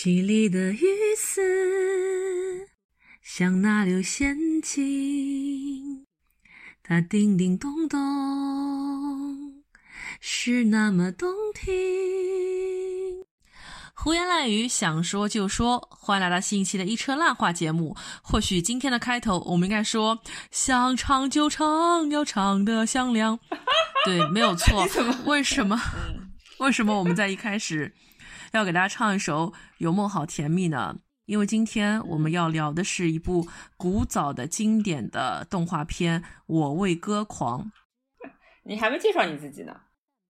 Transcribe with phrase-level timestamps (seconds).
[0.00, 0.78] 淅沥的雨
[1.16, 2.68] 丝，
[3.20, 6.06] 像那流仙琴，
[6.84, 7.98] 它叮叮咚咚，
[10.20, 11.66] 是那么动听。
[13.92, 17.96] 胡言乱语，想说就说，欢迎来到新一期的一车烂话节目。
[18.22, 20.20] 或许今天的开头，我们应该说
[20.52, 23.40] 想唱就唱，要唱的响亮。
[24.04, 24.86] 对，没有错。
[25.26, 25.76] 为什么？
[26.60, 27.92] 为什么我们在一开始
[28.52, 30.96] 要给大家唱一首《有梦好甜蜜》呢？
[31.26, 37.70] 因为今天我们要聊的是一部古早的经典的动画片《我为歌狂》。
[38.64, 39.74] 你还没介绍你自己呢。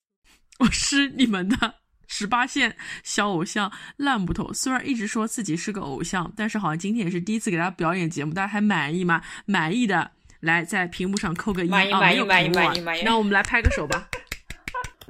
[0.58, 1.74] 我是你们的
[2.08, 4.52] 十八线小偶像烂木头。
[4.52, 9.22] 虽然一直说自己是个偶像，但是好像今天也是第一次给大家表演节目，大家还满意吗？
[9.46, 11.68] 满意的，来在屏幕上扣个一。
[11.68, 13.02] 满意，满意，满意，满意，满意。
[13.04, 14.08] 那我们来拍个手吧。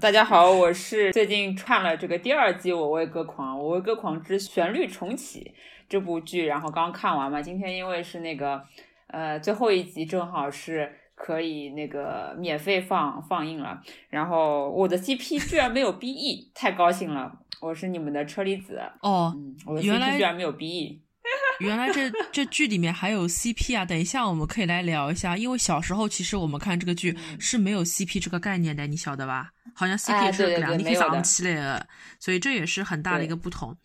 [0.01, 5.41] 大家好，我是最近看了这个第二季《我为歌狂》，《我为歌狂之旋律重启》
[5.88, 7.43] 这部剧，然后刚看完嘛。
[7.43, 8.63] 今天因为是那个
[9.09, 13.82] 呃最后一集，正好是可以那个免费放放映了。
[14.09, 17.32] 然后我的 CP 居然没有 BE，太高兴了！
[17.60, 19.35] 我是你们的车厘子哦，
[19.66, 21.01] 我的 CP 居然没有 BE。
[21.59, 23.84] 原来这这剧里面还有 CP 啊！
[23.84, 29.51] 等一下我们可以来聊一下，因为小时候其实我们看这个剧是没有 CP 这个概念的，你晓得吧？
[29.74, 31.88] 好像 CP 是两天早上起来的，
[32.20, 33.76] 所以这也是很大的一个不同。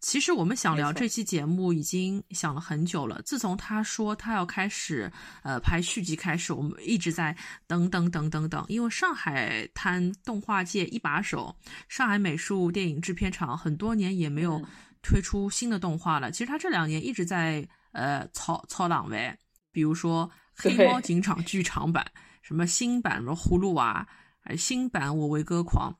[0.00, 5.10] 其实我们想聊这期节目已经想了很久了，自从他说他要开始
[5.42, 7.34] 呃拍续集开始，我们一直在
[7.66, 11.54] 等等等等等，因为上海滩动画界一把手，
[11.88, 14.62] 上海美术电影制片厂很多年也没有。
[15.02, 19.36] 推出新的动画了，其实他这两年一直在呃操操档呗，
[19.70, 22.06] 比如说《黑猫警长》剧场版，
[22.40, 24.06] 什么新版什么葫芦娃，
[24.40, 25.92] 还新版《我为歌狂》。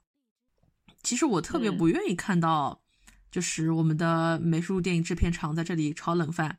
[1.02, 2.80] 其实我特别不愿意看到，
[3.30, 6.58] 就是我们的美术电影制片厂在这里炒冷饭。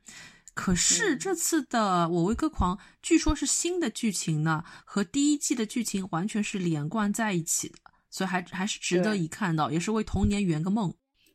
[0.54, 7.78] 可是这次的《我为歌狂》，据说是新的剧情呢，和第一季的剧情完全是连贯在一起的，
[8.12, 10.94] 所以还还是值得一看到，也是为童年圆个梦。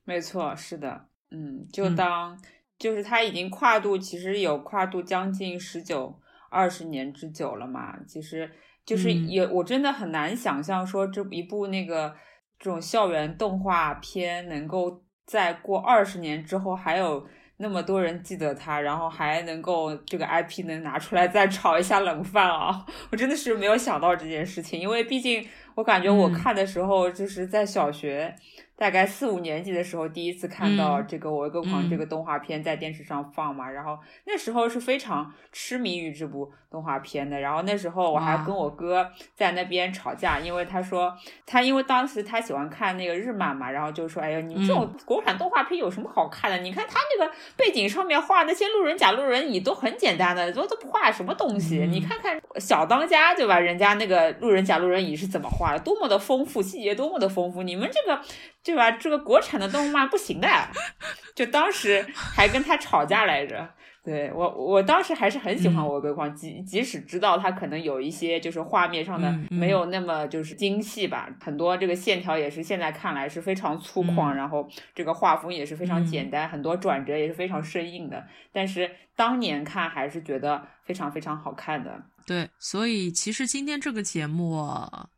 [0.09, 2.35] 没错，是的，嗯，就当
[2.79, 7.95] 就是它已经跨度，其实有跨度将近十九二十年之久了嘛。
[8.07, 8.51] 其实
[8.87, 12.15] 就是也，我真的很难想象说这一部那个
[12.59, 22.87] 这种校园动画片能够在过二十年之后还有那么多人记得它，然后还能够这个 IP 能拿出来再炒一下冷饭啊！
[23.13, 28.35] 我真的是没有想到这件事情，因为毕竟我感觉我看的时候就是在小学。
[28.79, 37.39] 大概四五年级的时候，第一次看到这个《我为歌狂》这个动画片在电视上放嘛，然后那时候是非常痴迷于这部动画片的。
[37.39, 41.13] 然后那时候我还跟我哥在那边吵架，因为他说
[41.47, 46.59] 他因为当时他喜欢看那个日漫嘛，然后就说：“哎呀，你们这种国产动画片有什么好看的？
[46.59, 51.87] 你看他那个背景上面画那些路人甲、路人乙都很简单的，都都不画什么东西。
[51.91, 53.59] 你看看小当家对吧？
[53.59, 57.63] 人家那个路人甲、路人乙是怎么画的，多么的丰富，细节多么的丰富。
[57.63, 58.21] 你们这个。”
[58.65, 58.91] 对吧？
[58.91, 60.49] 这个国产的动漫不行的，
[61.35, 63.67] 就当时还跟他吵架来着。
[64.09, 78.27] 对我，我当时还是很喜欢我歌狂，即即使知道它可能有一些就是画面上的没有那么就是精细吧，很多这个线条也是现在看来是非常粗犷，然后这个画风也是非常简单，很多转折也是非常生硬的。
[78.51, 82.03] 但是当年看还是觉得非常非常好看的。
[82.27, 84.57] 对，所以其实今天这个节目，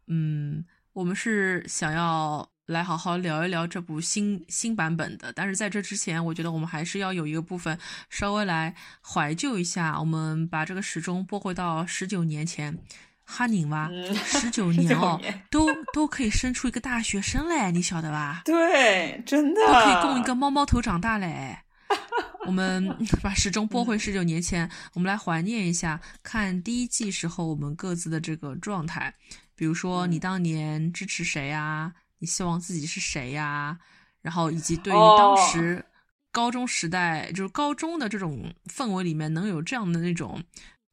[0.08, 0.64] 嗯，
[0.94, 2.49] 我们是想要。
[2.70, 7.76] 来好好聊一聊这部新新版本的，但是在这之前，我觉得我们还是要有一个部分
[8.08, 8.72] 稍微来
[9.02, 9.98] 怀旧一下。
[9.98, 12.78] 我们把这个时钟拨回到十九年前，
[13.24, 13.90] 哈宁哇，
[14.24, 15.20] 十九年哦，
[15.50, 18.42] 都 都可以生出一个大学生嘞，你晓得吧？
[18.44, 21.58] 对，真的都可以供一个猫猫头长大嘞。
[22.46, 29.12] 我们 把时钟拨回十九年前，我们来怀念一下看第一季时候我们各自的这个状态，
[29.56, 31.92] 比如说你当年支持谁啊？
[32.20, 33.76] 你希望自己是谁呀？
[34.22, 35.84] 然后以及对于当时
[36.30, 40.40] 高中时代，就是高中的这种氛围里面，能有这样的那种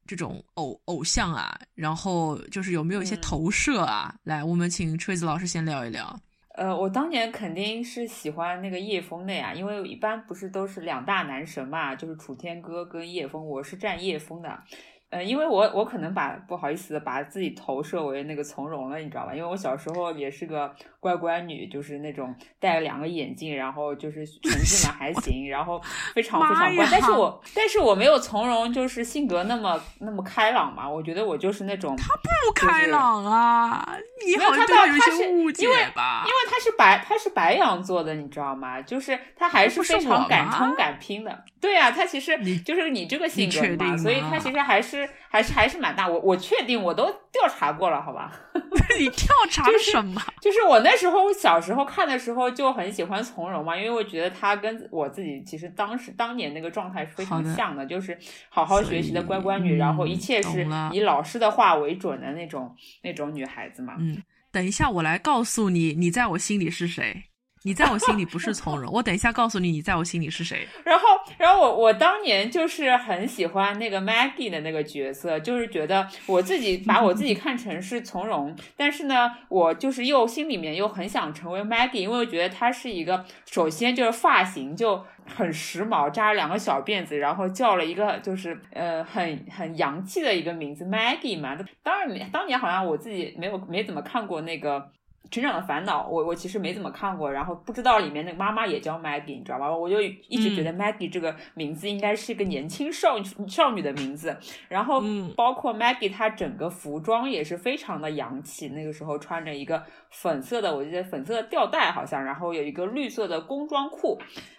[0.06, 4.16] 这种偶偶像啊，然后就是有没有一些投射啊？
[4.24, 6.18] 来，我们请锤子老师先聊一聊。
[6.54, 14.60] 呃，我当年肯定是喜欢那个叶枫的呀，因为一般不是都是两大男神嘛，就是楚天歌跟叶枫，我是站叶枫的。
[15.10, 19.34] 呃，因为我我可能把不好意思把自己投射为那个从容了，你知道吧？
[19.34, 20.70] 因为我小时候也是个
[21.00, 25.80] 乖乖女，就是那种戴了两个眼镜，然后就是成绩嘛还行，然后
[26.14, 26.86] 非常非常乖。
[26.90, 30.88] 但是我但是我没有从容，就是性格那么那么开朗嘛。
[30.88, 33.96] 我觉得我就是那种他不开朗啊，
[34.26, 36.24] 你好像对他有些误解吧？
[36.26, 38.82] 因为他是白他是白羊座的，你知道吗？
[38.82, 41.44] 就是他还是非常敢冲敢拼的。
[41.60, 44.97] 对啊，他其实就是你这个性格嘛，所以他其实还是
[45.28, 46.08] 还是还是蛮大。
[46.08, 48.32] 我我确定，我都调查过了，好吧？
[48.98, 50.20] 你调查什么？
[50.40, 58.18] 就是我那时候小时候看的时候就很喜欢从容嘛，因为我觉得他跟我自己其实当时当年那个状态是非常像的，就是
[58.48, 63.94] 好好学习的乖乖女，然后一切是以老师的话为准的那种那种女孩子嘛。
[63.98, 67.24] 嗯，等一下，我来告诉你，你在我心里是谁。
[67.62, 70.66] 你在我心里不是从容，我等一下告诉你，你在我心里是谁。
[70.84, 71.04] 然后，
[71.36, 91.58] 然后我我当年就是很喜欢那个 Maggie 的那个角色，就是觉得我自己把我自己看成是从容，但是呢，我就是又心里面又很想成为 Maggie，因为我觉得她是一个，首先就是发型就很时髦，扎了两个小辫子，然后叫了一个就是呃很很洋气的一个名字 Maggie 嘛。
[91.82, 94.90] 当然，当年好像我自己没有没怎么看过那个。
[95.30, 99.70] 成长的烦恼，我我其实没怎么看过，然后不知道里面那个妈妈也叫 Maggie，你知道吧？
[99.70, 104.34] 我就一直觉得 Maggie 这个名字应该是一个年轻少少女的名字。
[104.68, 105.02] 然后
[105.36, 114.18] 包括 Maggie 她整个服装也是非常的洋气，那个时候穿着一个粉色的，我记得粉色的吊带好像，然后有一个绿色的工装裤。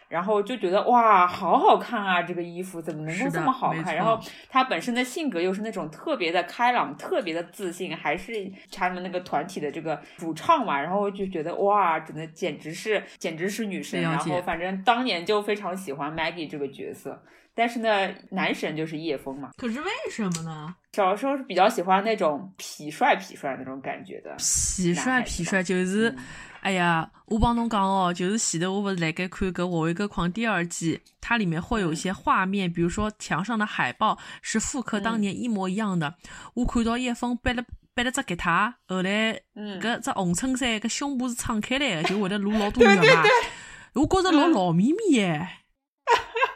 [0.09, 2.23] 然后就觉得哇，好好看啊！
[2.23, 3.95] 这个衣服怎么能够这么好看？
[3.95, 4.19] 然后
[4.50, 10.81] 他本身的性格又是那种特别的开朗、特别的自信，还是他们那个团体的这个主唱嘛。
[10.81, 14.01] 然后就觉得哇，真的简直是简直是女神。
[14.01, 17.23] 然后反正当年就非常喜欢 Maggie 这个角色。
[17.53, 19.51] 但是呢，男神就是叶枫嘛。
[19.57, 20.73] 可是为什么呢？
[20.94, 24.35] 小时候是比较喜欢那种痞帅痞帅那种感觉的。
[24.39, 26.15] 痞帅痞帅就是。
[26.61, 36.15] 哎呀，我帮侬讲哦，就是前头我不是来盖看个《我为歌狂》第二季，它里面会有一些画面，比如说墙上的海报是复刻当年一模一样的。
[36.53, 37.63] 我看到叶枫背了
[37.94, 43.23] 背了只吉他，后来搿只红衬衫搿胸部是敞开来的，就会得露老多肉嘛。
[43.95, 45.63] 我觉着老老咪咪哎。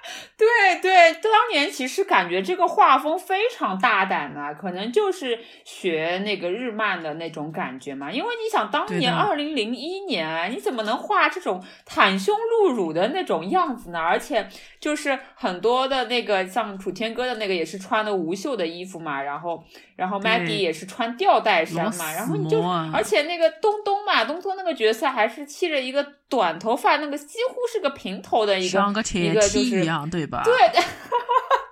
[0.37, 0.47] 对
[0.81, 8.11] 对，当年其实感觉这个画风非常大胆啊，可能就是学那个日漫的那种感觉嘛。
[8.11, 13.99] 因为你想，当年二零零一年，你怎么能画这种袒胸露乳的那种样子呢？
[13.99, 14.47] 而且
[14.79, 19.63] 就是很多的那个像楚天歌的那个也是穿的无袖的衣服嘛，然后
[19.95, 22.61] 然后 Maggie 也是穿吊带衫嘛，然后你就
[22.93, 28.79] 而且那个东东嘛，东东那个角色还是剃着一个短头发，那个几乎是个平头的一个
[29.13, 30.43] 一个就是对吧？
[30.43, 30.53] 对，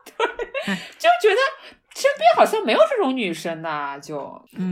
[0.05, 1.41] 对，就觉得
[1.93, 4.29] 身边好像没有这种女生呐，就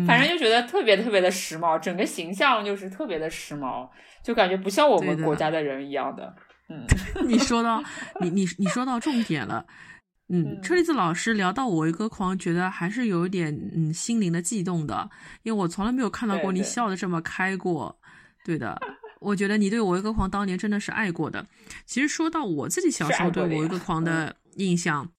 [0.07, 3.89] 反正就觉得特别特别的时髦，整个形象就是特别的时髦，
[4.23, 6.33] 就感觉不像我们国家的人一样的。
[6.69, 6.85] 嗯，
[7.27, 7.83] 你说到
[8.21, 9.65] 你你你说到重点了。
[10.31, 15.09] 嗯，车厘子老师聊到我一个狂，觉得还是有一点嗯心灵的悸动的，
[15.41, 17.99] 因为我从来没有看到过你笑的这么开过。
[18.45, 18.79] 对的。
[19.19, 21.45] 我觉得你对我一个狂当年真的是爱过的。
[21.86, 25.10] 其实说到我自己小时候对我一个狂的印象。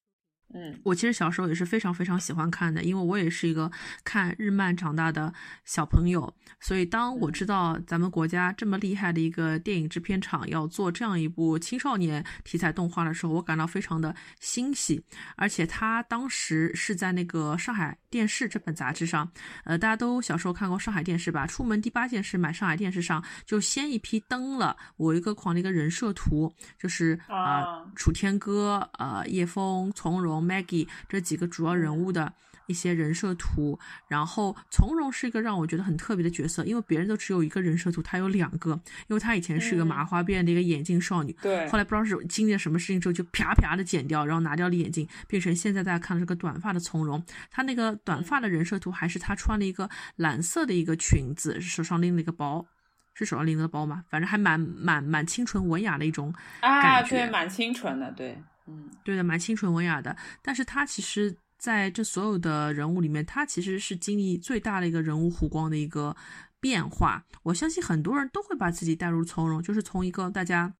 [0.53, 3.71] 嗯，我其实小时候也是非常非常喜欢看的，因为我也是一个
[4.03, 5.33] 看日漫长大的
[5.63, 15.01] 小朋友，所以当我知道咱们国家这么厉害的一个电影制片厂要做这样一部青少年题材动画的时候，我感到非常的欣喜。
[15.37, 19.27] 而且他当时是在那个上海电视这本杂志上，
[19.63, 21.47] 呃，大家都小时候看过上海电视吧？
[21.47, 30.51] 出门第八件事买上海电视上就先一批登了我一个狂的一个人设图，就是啊，楚天歌，呃，叶枫，从容。
[30.51, 32.33] Maggie 这几个主要人物的
[32.71, 38.71] 一些人设图，然后从容是一个让我觉得很特别的角色，因为别人都只有一个人设图，他有两个，
[39.07, 47.21] 因为他以前是个麻花辫的一个眼镜少女，对，后来不知道是经历了什么事情之后，就啪啪的剪掉，然后拿掉了眼镜，变成现在大家看的这个短发的从容。
[47.51, 52.65] 他那个短发的人设图还是他穿了一个蓝色的一个裙子，手上拎了一个包，
[53.13, 54.03] 是手上拎了个包吗？
[54.09, 58.37] 反正还蛮蛮蛮清纯文雅的一种感觉，对，蛮清纯的，对。
[58.67, 60.15] 嗯，对的，蛮清纯文雅的。
[60.41, 66.15] 但是他其实在这所有的人物里面，他其实是经历最大的一个人物弧光的一个
[66.59, 67.23] 变化。
[67.43, 70.73] 我相信很多人都会把自己带入从容，就是从一个大家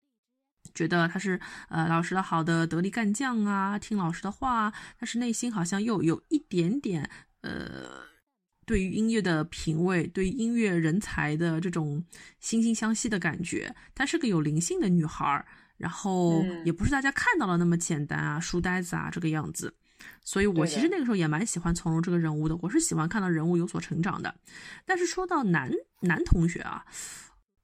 [0.74, 7.08] 觉得他是呃老实的好的得力干将啊，听老师的话，但是内心好像又有一点点
[7.42, 8.02] 呃
[8.66, 12.04] 对于音乐的品味，对于音乐人才的这种
[12.42, 13.76] 惺惺相惜的感觉。
[13.94, 15.46] 她是个有灵性的女孩儿。
[15.78, 19.74] 然后也不是大家看到的那么简单啊，书呆子啊这个样子，
[20.24, 24.34] 所以我其实那个时候也蛮喜欢从容这个人物的，我是喜欢看到人物有所成长的。
[24.86, 26.86] 但是说到男男同学啊，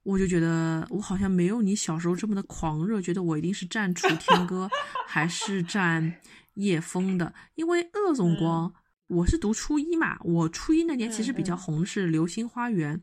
[0.04, 4.70] 我就觉得我好像没有你小时候这么的狂热，觉得我一定是站楚天歌
[5.08, 6.16] 还是站
[6.56, 8.74] 叶枫的，因为恶总光。
[9.08, 12.98] 我是读初一嘛，我初一那年其实比较红是《流星花园》，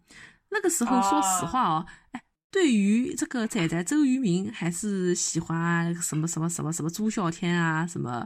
[0.50, 2.22] 那个时候说实话哦，哎，
[2.54, 8.24] 对于这个仔仔周渝民还是喜欢什么什么什么什么朱孝天啊，什么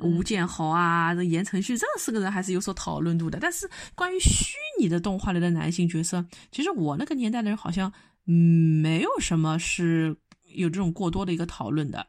[0.00, 3.40] 吴建豪啊，这言承旭这四个人还是有所讨论度的。
[3.40, 7.92] 但是关于虚拟的动画里的男性角色，其实我那个年代的人好像
[8.28, 10.16] 嗯没有什么是
[10.54, 12.06] 有这种过多的一个讨论的。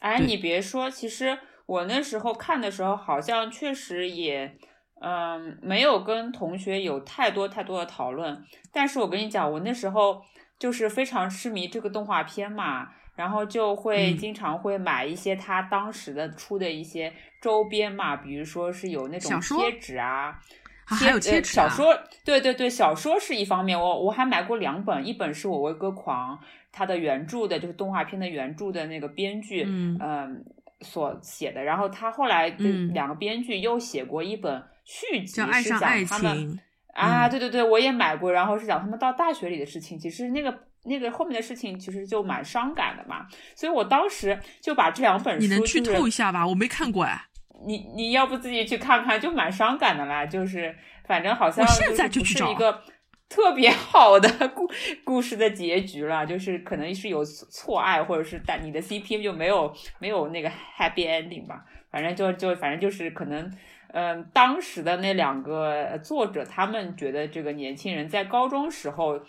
[0.00, 1.38] 哎，你别说，其实。
[1.66, 4.56] 我那时候看的时候，好像确实也，
[5.00, 8.40] 嗯，没有跟同学有太多太多的讨论。
[8.70, 10.22] 但是我跟你讲，我那时候
[10.58, 20.38] 就是非常痴迷这个动画片嘛，然后就会经常会买一些他当时的出的一些周边嘛，比如说是有那种贴纸啊，
[20.84, 21.52] 还有贴纸。
[21.52, 26.38] 小说，对对对，小说是一方面，我我还买过两本，一本是我为歌狂，
[26.70, 30.44] 他的原著的，就是动画片的原著的那个编剧，嗯。
[30.82, 32.50] 所写的，然后他后来
[32.92, 36.60] 两个编剧又写过一本续集，是讲他们
[36.96, 39.98] 啊，对对对，我也买过，然后是讲他们到大学里的事情。
[39.98, 46.46] 其实那个那个后面的事情其实就蛮伤感的嘛，所以我当时就把这两本书，你能剧透一下吧？
[46.46, 47.26] 我没看过哎，
[47.66, 50.24] 你你要不自己去看看，就蛮伤感的啦。
[50.24, 50.74] 就是
[51.06, 52.82] 反正好像我现在就去找一个。
[53.28, 54.70] 特别 好的故
[55.02, 61.64] 故事的结局了，就是可能是有错爱，或者是但你的 CP 就没有没有那个 happy ending 吧。
[61.90, 63.52] 反正就就反正就是可能，
[63.88, 69.20] 嗯，当时的那两个作者他们觉得这个年轻人在高中时候，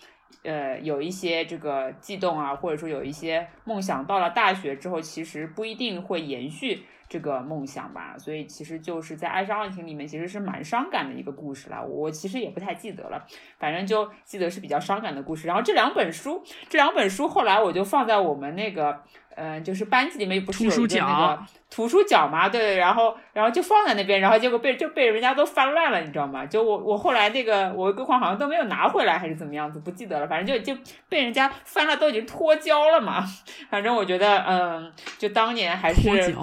[0.43, 6.83] 呃，有一些这个悸动啊，或者说有一些梦想，到了大学之后其实不一定会延续。
[7.09, 11.83] 这个梦想吧，所以其实就是在《爱上爱情》里面，其实是蛮伤感的一个故事了。
[11.85, 13.25] 我其实也不太记得了，
[13.57, 15.47] 反正就记得是比较伤感的故事。
[15.47, 19.01] 然后这两本书，这两本书后来我就放在我们那个，
[19.35, 22.49] 嗯，就是班级里面不是有一个那个图书角嘛？
[22.49, 26.45] 对，然后然后就放在那边，然后结果被就被人家都翻烂了，你知道吗？
[26.45, 30.27] 就我我后来那个我歌狂好像都没有拿回来，还是怎么样子，不记得了。
[30.27, 33.23] 反正就就被人家翻了，都已经脱胶了嘛。
[33.71, 36.35] 反正我觉得，嗯，就当年还是。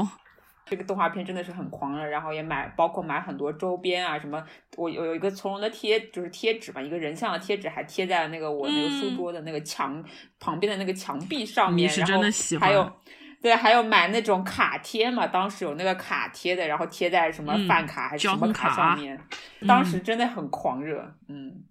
[0.66, 4.42] 这个动画片真的是很狂热，然后也买，包括买很多周边啊，什么
[4.76, 10.02] 我有有一个从容的贴，就是贴纸嘛，一个人像的贴纸，还贴在那个我那个书桌的那个墙
[10.40, 11.92] 旁边的那个墙壁上面。
[11.94, 12.22] 然后
[12.58, 12.90] 还有，
[13.42, 19.20] 对，还有买那种卡贴嘛，当时有那个卡贴的，然后贴在什么饭卡还是什么卡上面，
[19.68, 21.14] 当时真的很狂热。
[21.28, 21.62] 嗯，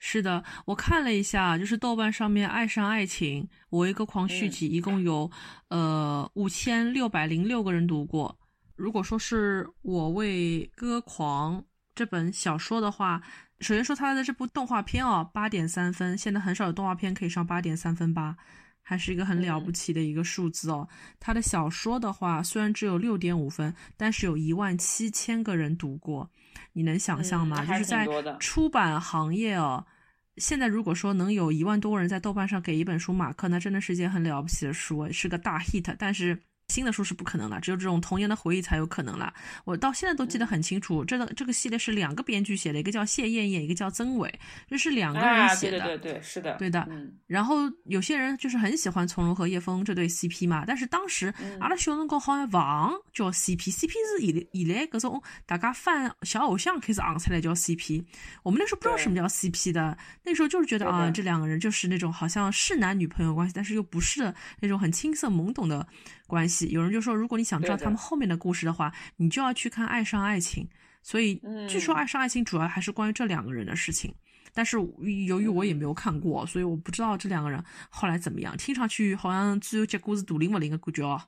[0.00, 5.30] 是的，我看了一下，就是豆瓣上面《爱上爱情》我一个狂续集，一共有
[5.68, 8.39] 呃五千六百零六个人读过。
[8.80, 11.62] 如果说是我为歌狂
[11.94, 13.20] 这本小说的话，
[13.60, 18.36] 首先说它的这部动画片哦，八点三分，现在很少有动画片可以上八点三分吧，
[18.80, 20.88] 还是一个很了不起的一个数字哦。
[21.18, 26.30] 它的小说的话，虽然只有六点五分，但是有一万七千个人读过，
[26.72, 27.62] 你能想象吗？
[27.62, 28.08] 就是在
[28.38, 29.84] 出版行业哦，
[30.38, 35.94] 现在如果说能有一万多个人在豆瓣上给一本书马克，那真的是一件很了不起的书，是个大 hit。
[35.98, 36.40] 但是。
[36.70, 39.34] 新的书是不可能了，只有这种童年的回忆才有可能了。
[39.64, 44.32] 我到现在都记得很清楚，这个这个系列是两个编剧写的，一个叫谢艳艳，一个叫曾伟，
[44.68, 45.80] 这是两个人写的。
[45.80, 46.88] 对对对，是的，对的。
[47.26, 58.04] 然后有些人就是很喜欢从容和叶枫这对 CP 嘛，但是当时阿拉小辰光好像忘叫 CP，CP 是以以来各种大家翻小偶像开始昂出来叫 CP。
[58.44, 65.86] 我们那时候不知道什么叫 CP 的，那时候就是觉得啊，这两个人就是那种好像是男女朋友关系，但是又不是那种很青涩懵懂的。
[66.30, 70.64] 关系有人就说，如果你想知道他们后面的故事的话，你就要去看《爱上爱情》。
[71.02, 74.14] 所以据说《爱上爱情》主要还是关于这两个人的事情。
[74.52, 74.76] 但是
[75.26, 78.56] 由于我也没有看过，所以我不知道这两个人后来怎么样。
[78.56, 81.20] 听上去好像只有结果是独灵不灵的感觉哦。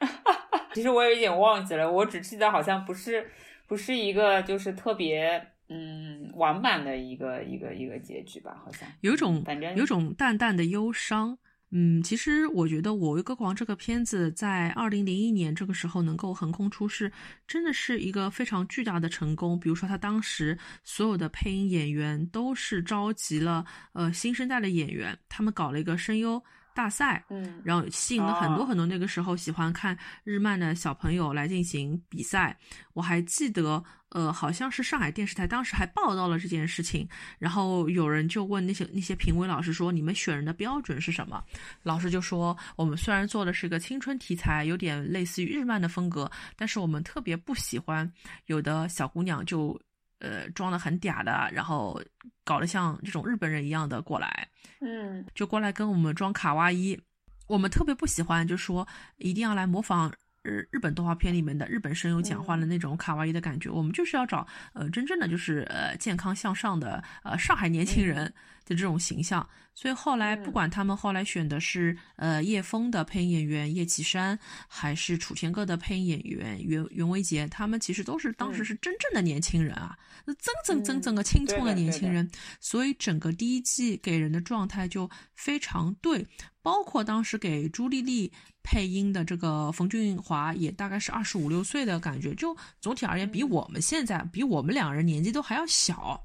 [0.74, 3.30] 其实我有一点忘记了，我只记得好像不是
[3.66, 8.56] 不是一个就是特别嗯完满的一个一个一个结局吧？
[8.64, 11.38] 好像有种反正有种淡淡的忧伤。
[11.72, 17.12] 嗯，其实我觉得《我为歌狂》这个片子在二零零一年这个时候能够横空出世，
[17.46, 19.58] 真的是一个非常巨大的成功。
[19.58, 26.42] 比如说，他当时所有的配音演员都是召集了呃新生代的演员，他们搞了一个声优
[26.74, 32.56] 大赛，嗯，然后吸引了很多很多那个时候喜欢看日漫的小朋友来进行比赛。
[32.92, 37.08] 我还记得，呃，好像是上海电视台当时还报道了这件事情，
[37.38, 41.42] 然后有人就问那些那些评委老师说：“你们选人的标准是什么？”
[41.82, 48.10] 老师就说：“我们虽然做的是个青春题材，有点类似于日漫的风格，但是我们特别不喜欢
[48.46, 49.80] 有的小姑娘就。”
[50.20, 52.00] 呃，装的很嗲的，然后
[52.44, 54.48] 搞得像这种日本人一样的过来，
[54.80, 56.98] 嗯，就过来跟我们装卡哇伊，
[57.46, 58.86] 我们特别不喜欢，就说
[59.16, 68.32] 一定要来模仿日日本动画片里面的日本声优讲话的那种卡哇伊的感觉，我们就是要找呃真正的就是呃健康向上的呃上海年轻人。
[68.66, 69.44] 的这种形象，
[69.74, 82.30] 所以后来不管他们后来选的是呃叶枫的配音演员叶启山，还是楚天歌的配音演员袁袁维杰，他们其实都是当时是真正的年轻人啊，那真正真正的青葱的年轻人，
[82.60, 86.24] 所以整个第一季给人的状态就非常对，
[86.62, 88.32] 包括当时给朱丽丽
[88.62, 96.22] 配音的这个冯俊华也大概是二十五六岁的感觉，就总体而言比我们现在比我们两人年纪都还要小。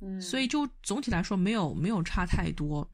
[0.00, 0.20] 嗯。
[0.20, 2.88] 所以就总体来说没有没有差太多，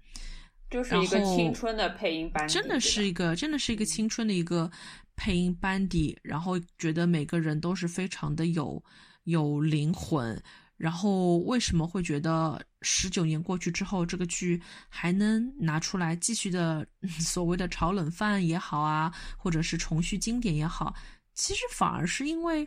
[0.71, 0.85] 就。
[0.85, 4.71] 是一个青春的配音班底，真的是一个真的是一个青春的一个
[5.17, 8.83] 配音班底，然后觉得每个人都是非常的有
[9.25, 10.40] 有灵魂，
[10.80, 14.58] 然后为什么会觉得十九年过去之后这个剧
[14.88, 16.87] 还能拿出来继续的
[17.20, 20.94] 所谓的炒冷饭也好啊，或者是重续经典也好，
[21.34, 22.66] 其实反而是因为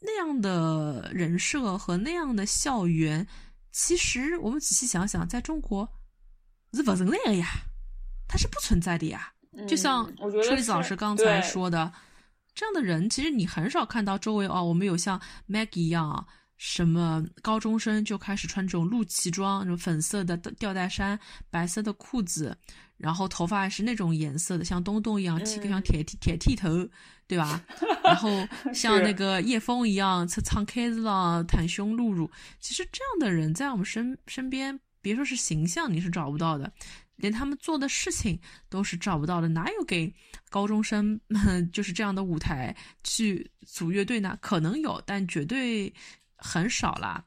[0.00, 3.26] 那样的人设和那样的校园。
[3.72, 5.86] 其实我们仔细想想，在中国
[6.74, 7.48] 是不存在的呀，
[8.28, 9.32] 它是不存在的呀。
[9.66, 11.92] 就像锤子老师刚才说的，
[12.54, 14.62] 这样的人其实你很少看到周围哦。
[14.62, 16.26] 我们有像 Maggie 一样，
[16.56, 21.18] 什么高中生就开始穿这种露脐装，什么粉色的吊带衫、
[21.50, 22.56] 白色的裤子，
[22.96, 26.88] 然后头发是那种颜色的，像东东一样剃个像铁剃铁剃头，
[27.26, 27.62] 对吧？
[28.02, 28.30] 然后
[28.72, 32.30] 像那个叶枫一样，侧敞开子了，袒胸露乳。
[32.58, 36.72] 其实这样的人在我们身身边，别说是形象，你是找不到的，
[37.16, 39.48] 连他们做的事情都是找不到的。
[39.48, 40.10] 哪有给
[40.48, 41.20] 高中生
[41.70, 44.38] 就是这样的舞台去组乐队呢？
[44.40, 45.92] 可能有，但绝对
[46.36, 47.24] 很少啦。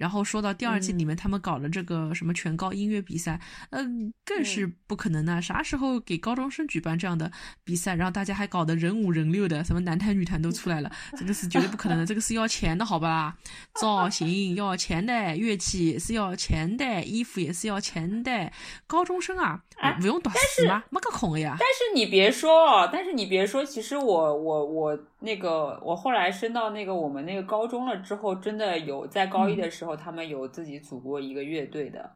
[0.00, 3.38] 然后说到第二季里面，他们搞了这个什么全高音乐比赛，
[3.68, 5.42] 嗯，更是不可能的。
[5.42, 7.30] 啥时候给高中生举办这样的
[7.64, 12.06] 比赛，然后大家还搞得人五人六的，什么男团女团都出来了，这个是绝对不可能的。
[12.06, 13.36] 这个是要钱的，好吧？
[13.74, 18.50] 造型要钱的，乐器是要钱的，衣服也是要钱的。
[18.86, 19.62] 高中生啊，
[20.00, 20.82] 不用短视吗？
[20.88, 21.56] 没个空呀。
[21.58, 29.89] 但是你别说，但是你别说，其实我我我那个，我后来升到那个我们那个高中了之后，真的有在高一的时候。
[29.96, 32.10] 他们有自己组过一个乐队的，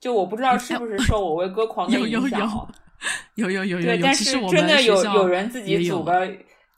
[0.00, 2.40] 就我不知道是不是受我为歌狂的影响，
[3.34, 3.86] 有有有有有。
[3.86, 6.28] 对，但是真的有有人自己组个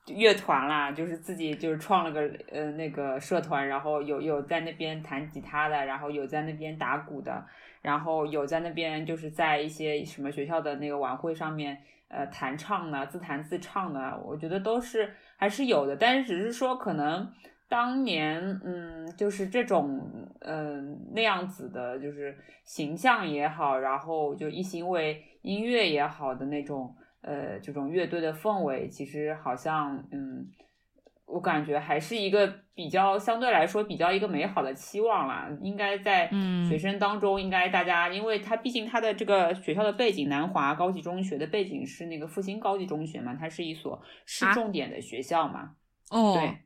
[0.06, 7.44] 乐团啦，就是自己就是创了个呃那个社团，然后有有在那边弹吉他的，然后有在那边打鼓的，
[7.82, 17.30] 然后有在那边就是在一些什么学校的那个晚会上面呃弹唱的，自弹自唱的，我觉得都是还是有的，但是只是说可能。
[17.70, 20.00] 当年，嗯，就是这种，
[20.40, 30.48] 嗯，那样子的，就是形象也好，然后就一心为音乐也好的那种，呃，这种乐队的氛围，其实好像，嗯，
[31.26, 35.48] 我感觉还是一个比较相对来说比较一个美好的期望啦。
[35.62, 36.28] 应该在
[36.68, 45.76] 学生当中，应该大家，因为他毕竟他的这个学校的背景，南华高级中学的背景是那个复兴高级中学嘛，它是一所市重点的学校嘛，
[46.10, 46.58] 哦，对。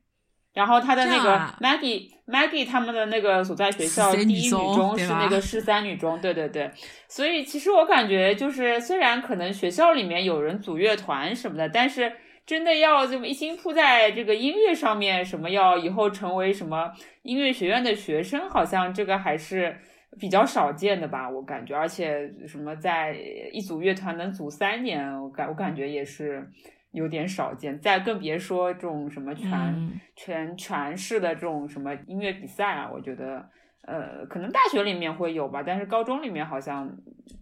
[0.55, 6.71] 然后他的那个 Maggie Maggie 他们的那个所在学校第一女中是那个市三女中，对对对。
[7.09, 12.09] 所以其实我感觉就是，虽然可能学校里面有人组乐团什么的，但是
[12.45, 16.89] 真的要这么一心扑在这个音乐上面，什么要以后成为什么
[17.23, 19.77] 音乐学院的学生，好像这个还是
[20.17, 21.29] 比较少见的吧？
[21.29, 23.13] 我感觉，而且什么在
[23.51, 26.49] 一组乐团能组三年，我感我感觉也是。
[26.95, 33.47] 有点少见，再更别说这种什么全全全市的这种什么音乐比赛啊，我觉得，
[33.81, 36.89] 呃，可能大学里面会有吧，但是高中里面好像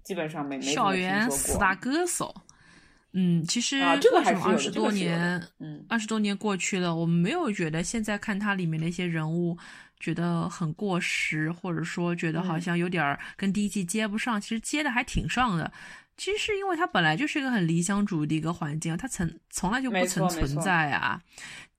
[0.04, 1.74] 基本上没没校园四大。
[1.76, 2.34] 歌手，
[3.14, 9.58] 嗯，其实这个还是二十多年，嗯，二十多年过去了，我们没有觉得现在看它里面的一些人物
[10.04, 15.72] 觉得很过时，或者说觉得好像有点跟第一季接不上，其实接的还挺上的。
[16.18, 21.22] 其实是因为它本来就是一个很理想主义的一个环境，它曾从来就不曾存在啊。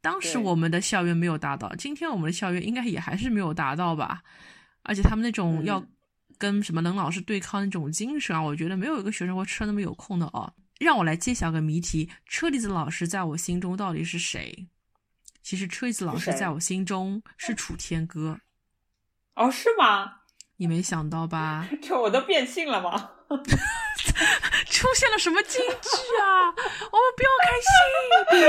[0.00, 4.22] 当时我们的校园没有达到，今天我们的校园应该也还是没有达到吧。
[4.84, 5.84] 而且他们那种要
[6.38, 10.50] 跟什么冷老师对抗那种精神啊，我觉得没有一个学生会吃那么有空的哦。
[10.80, 14.66] 让我来揭晓个谜题：车厘子老师在我心中到底是谁？
[15.44, 18.40] 其实车厘子老师在我心中是楚天歌。
[19.37, 20.11] 哦，是吗？
[20.57, 21.68] 你没想到吧？
[21.83, 23.11] 这我都变性了吗？
[24.70, 25.66] 出现了什么金句
[26.22, 26.48] 啊？
[26.48, 28.48] 我们不要看性别，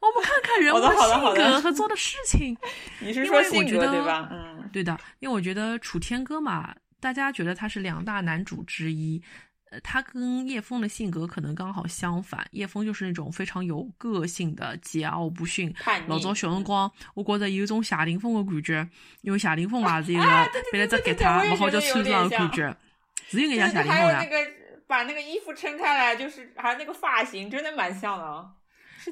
[0.00, 2.56] 我们看看人物的性格和做的事情。
[3.00, 4.28] 你是说性格对吧？
[4.30, 9.22] 嗯，对的，因为我觉得楚天歌嘛，大家觉得他是两大男主之一。
[9.70, 12.46] 呃，他跟叶枫的性格可能刚好相反。
[12.52, 15.74] 叶枫就是那种非常有个性的、桀骜不驯。
[16.06, 18.88] 老早小辰光，我觉得有一种谢霆锋的感觉，
[19.22, 20.24] 因为谢霆锋嘛是一个
[20.72, 22.76] 背了只吉他，然后叫村长的感觉，
[23.28, 24.24] 是有点像谢霆锋呀。
[24.24, 24.50] 那个
[24.86, 28.50] 把那个衣服撑开来，就是还有那个发型，真的蛮像的。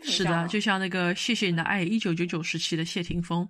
[0.02, 3.48] 是的，就像那个《谢谢你的爱》一九九九时期的谢霆锋，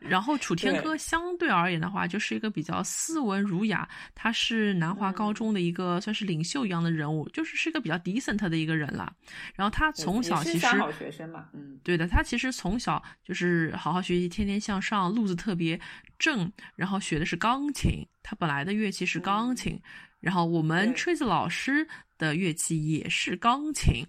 [0.00, 9.12] 然后楚天歌相对而言的话，就是一个比较斯文儒雅，他是南华高中的一个算是领袖一样的人物，就是是一个比较 decent 的一个人了。
[9.54, 15.78] 然后他从小其实好学生嘛，嗯，对的，他其实从小就是好好学习，天天向上，路子特别
[16.18, 19.80] 正，然后学的是钢琴，他本来的乐器是钢琴，
[20.20, 24.06] 然后我们吹子老师的乐器也是钢琴，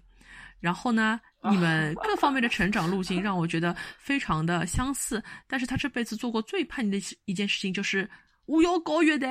[0.60, 1.20] 然后呢。
[1.48, 8.08] 你们各方面的成长路径让我觉得非常的相似，但是他这辈子做过最叛逆的一件事情就是
[8.46, 9.28] 我要搞乐队，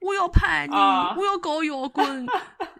[0.00, 0.74] 我要叛逆，
[1.16, 2.26] 我要搞摇滚，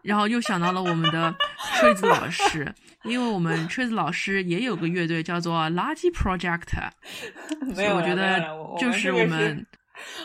[0.02, 1.34] 然后又想到了我们的
[1.78, 2.70] 锤子老师，
[3.04, 6.90] 因为我们锤子老师也有个乐队叫做垃圾 Project，
[7.74, 8.40] 所以我觉得
[8.78, 9.66] 就是我们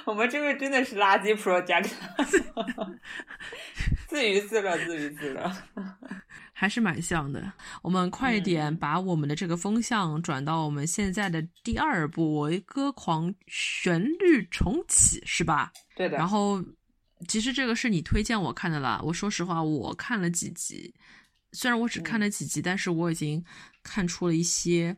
[0.06, 1.90] 我们这个真的是垃圾 Project，
[4.08, 5.52] 自娱自乐，自娱自乐。
[6.54, 7.52] 还是蛮像的。
[7.82, 15.74] 我们快一点把我们的这个风向转到我们现在的第二部《为歌狂旋律重启》，是吧？
[15.96, 16.16] 对的。
[16.16, 16.64] 然后，
[17.28, 19.02] 其实这个是你推荐我看的啦。
[19.04, 20.94] 我说实话，我看了几集，
[21.52, 23.44] 虽然我只看了几集，但是我已经
[23.82, 24.96] 看出了一些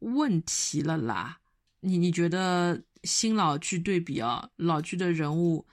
[0.00, 1.38] 问题了啦。
[1.80, 5.66] 你你觉得新老剧对比啊，老剧的人物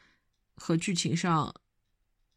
[0.56, 1.54] 和剧情上，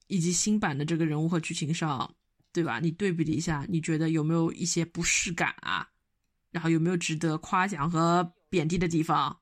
[0.08, 2.14] 以及新版的这个人物和剧情上？
[2.52, 2.80] 对吧？
[2.80, 5.88] 你对比了一下，你觉得有没有一些不适感啊？
[6.50, 9.40] 然后有没有值得夸奖和贬低的地方？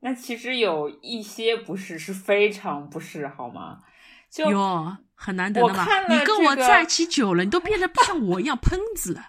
[0.00, 3.82] 那其实有一些不是，是非常不是，好吗？
[4.30, 5.86] 就哟，很难得的嘛。
[6.08, 9.20] 你跟我在一起久了，你都变得不像我一样喷子。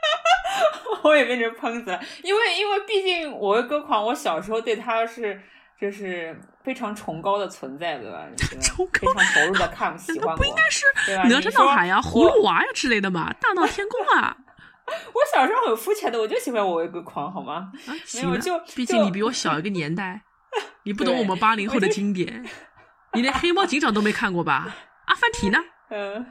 [1.04, 5.40] 我也变成喷子了，因为因为毕竟我为歌狂，我小时候对他是。
[5.78, 6.34] 就是
[6.66, 8.26] 非常崇高的存在，对吧？
[8.36, 10.84] 非常投入的看 喜欢我，不应该是
[11.28, 13.32] 哪吒闹海呀、葫芦娃呀之类的吗？
[13.40, 14.36] 大闹天宫啊！
[15.14, 17.70] 我小时候很肤浅的，我就喜欢我一个狂，好吗？
[18.14, 20.20] 没有，就毕竟你比我小一个年代，
[20.82, 22.44] 你不懂我们八零后的经典，
[23.12, 24.66] 你连黑猫警长都没看过吧？
[25.06, 25.60] 阿凡提呢？
[25.90, 26.26] 嗯，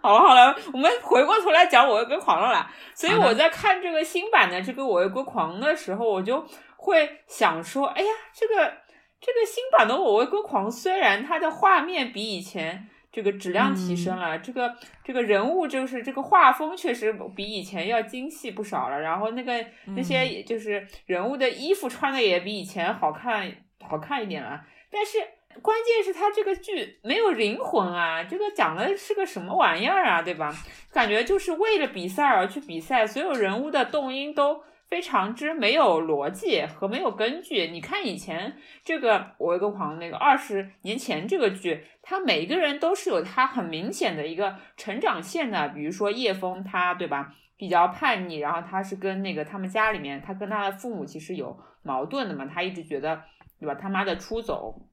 [0.00, 2.70] 好了好了，我们回过头来讲我一个狂了啦。
[2.94, 6.42] 所以我在看这个新版的这个我一个狂的时候，我就。
[6.80, 8.72] 会想说，哎呀，这个
[9.20, 19.64] 这个新版的《我为歌狂》，虽然它的画面比以前这个质量提升了，这个这个人物就是这个画风确实比以前要精细不少了，然后那个
[19.96, 25.18] 那些就是人物的衣服穿的也比以前好看好看一点了，但是
[25.60, 30.54] 关键是它这个剧没有灵魂啊，这个讲的是个什么玩意儿啊，对吧？
[30.92, 34.62] 感觉就是为了比赛而去比赛，所有人物的动因都。
[34.88, 37.68] 非常之没有逻辑和没有根据。
[37.68, 45.68] 你看以前这个《我一个狂》那个二十年前这个剧，他每一个人都是有他很明显的一个成长线的。
[45.68, 53.22] 比如说叶枫，他对吧，比较叛逆，然后他是跟那个他们家里面，他跟他的父母其实有矛盾的嘛，他一直觉得
[53.60, 54.87] 对吧，他妈的出走。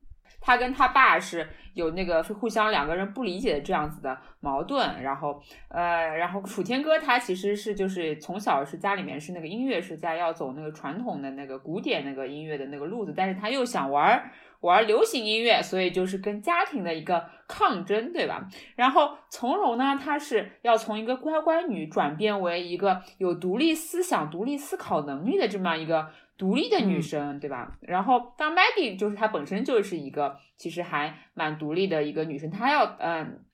[0.45, 14.31] 他跟他爸是有那个互相两个人不理解的这样子的矛盾，然后呃，然后楚天歌他其实是就是从小是家里面是那个音乐世家，要走那个传统的那个古典那个音乐的那个路子，但是他又想玩
[14.61, 18.47] 玩流行音乐，所以就是跟家庭的一个抗争，对吧？
[18.75, 26.09] 然后从容呢，他是要从一个乖乖女转变为一个有独立思想、独立思考能力的这么一个。
[26.37, 27.77] 独立的女生，对吧？
[27.81, 33.45] 然后当 Maggie 就是她本身就是一个其实还蛮独立的一个女生，她要嗯，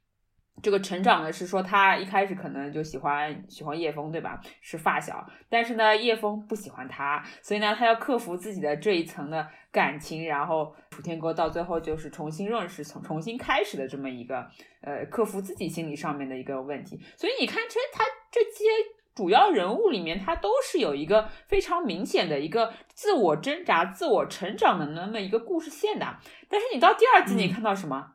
[0.63, 4.41] 这个成长的是说她一开始可能就喜欢喜欢叶枫，对吧？
[4.61, 14.49] 是发小，但是呢叶枫不喜欢她，所以呢她要克服自己的这一层的感情，然后楚天哥到最后就是重新认识、重重新开始的这么一个
[14.81, 16.99] 呃克服自己心理上面的一个问题。
[17.15, 19.00] 所以你看这他这些。
[19.21, 26.17] 主要人物里面，他都是有一个非常明显的一个自我挣扎、自我成长的那么一个故事线的。
[26.49, 28.13] 但是你到第二季，你看到什么？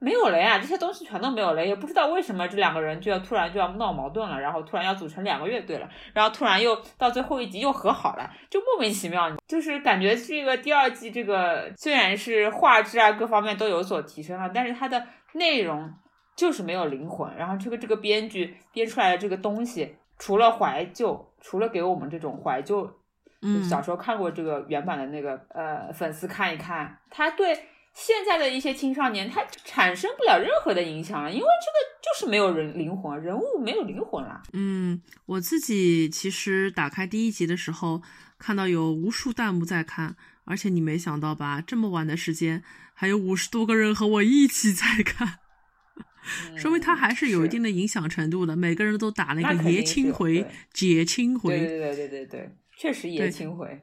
[0.00, 9.30] 没有了呀，这些东西全都没有了，也不知道为什么这两个人就要突然就要闹矛盾了，然后突然要组成两个乐队了，然后突然又到最后一集又和好了，就莫名其妙。
[9.46, 15.92] 就是感觉这个第二季这个虽然是画质啊各方面都有所提升了，但是它的内容
[16.36, 17.32] 就是没有灵魂。
[17.36, 22.90] 然后这个这个编剧编出来的这个东西，除了怀旧，除了给我们这种怀旧，
[23.42, 27.58] 嗯，小时候看过这个原版的那个呃粉丝看一看，他对。
[27.94, 34.40] 现在的一些青少年，他产生不了任何的影响了，因为这个就是没有人灵魂，人物没有灵魂了。
[34.52, 38.00] 嗯，我自己其实打开第一集的时候，
[38.38, 42.62] 看到有无数弹幕在看，而且你没想到吧，这么晚的时间，
[42.94, 45.40] 还有五十多个人和我一起在看，
[46.56, 48.56] 说明他还是有一定的影响程度的。
[48.56, 53.80] 每个人都打那个爷青回、姐青回，对对对对对对，确实爷青回。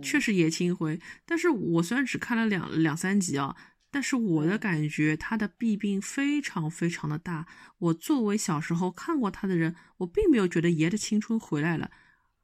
[0.00, 3.54] 确实爷青回，但是我虽然只看了两两三集啊，
[3.90, 7.46] 但是我的感觉他的弊病非常非常的大。
[7.78, 11.90] 我作为小时候看过他的人，我并没有觉得爷的青春回来了。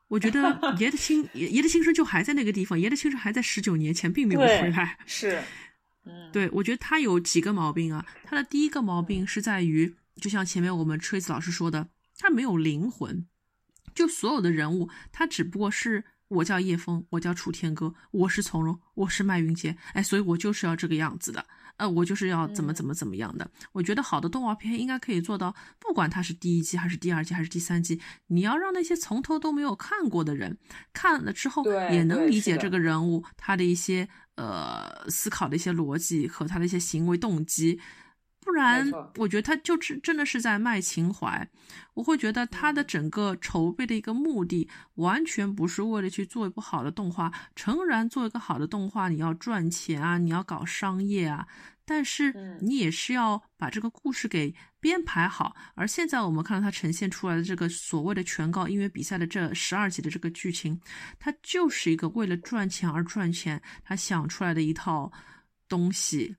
[0.09, 4.99] 我觉得 爷的青爷爷的青春就还在那个地方，爷的青春还在十九年前，并没有回来。
[5.07, 5.41] 是，
[6.09, 8.05] 嗯，对，我觉得他有几个毛病啊。
[8.25, 13.27] 他的第一个毛病是在于，就像前面我们吹子老师说的，他没有灵魂。
[13.95, 16.05] 就所有的人物，他只不过是。
[16.29, 21.43] 我叫叶枫，我叫楚天歌，我是从容，我是麦云杰，哎，所以我就是要这个样子的，
[21.79, 23.51] 呃，我就是要怎么怎么怎么样的。
[23.73, 30.59] 我觉得好的动画片应该可以做到，不管它是第一季还是第二季还是第三季，你要让那些从头都没有看过的人
[30.93, 34.07] 看了之后，也能理解这个人物他的一些
[34.39, 37.79] 呃思考的一些逻辑和他的一些行为动机。
[38.49, 41.47] 不然，我觉得他就是真的是在卖情怀。
[41.93, 47.31] 我会觉得他的整个筹备的一个目的，完全不是为了去做一部好的动画。
[47.55, 51.47] 诚然，做一个好的动画，你要赚钱啊，你要搞商业啊，
[51.85, 55.55] 但是你也是要把这个故事给编排好。
[55.75, 60.81] 而现在我们看到他呈现出来的这个所谓的全高音乐比赛的这十二集的这个剧情，
[61.21, 65.13] 它就是一个为了赚钱而赚钱，他想出来的一套
[65.69, 66.35] 东西。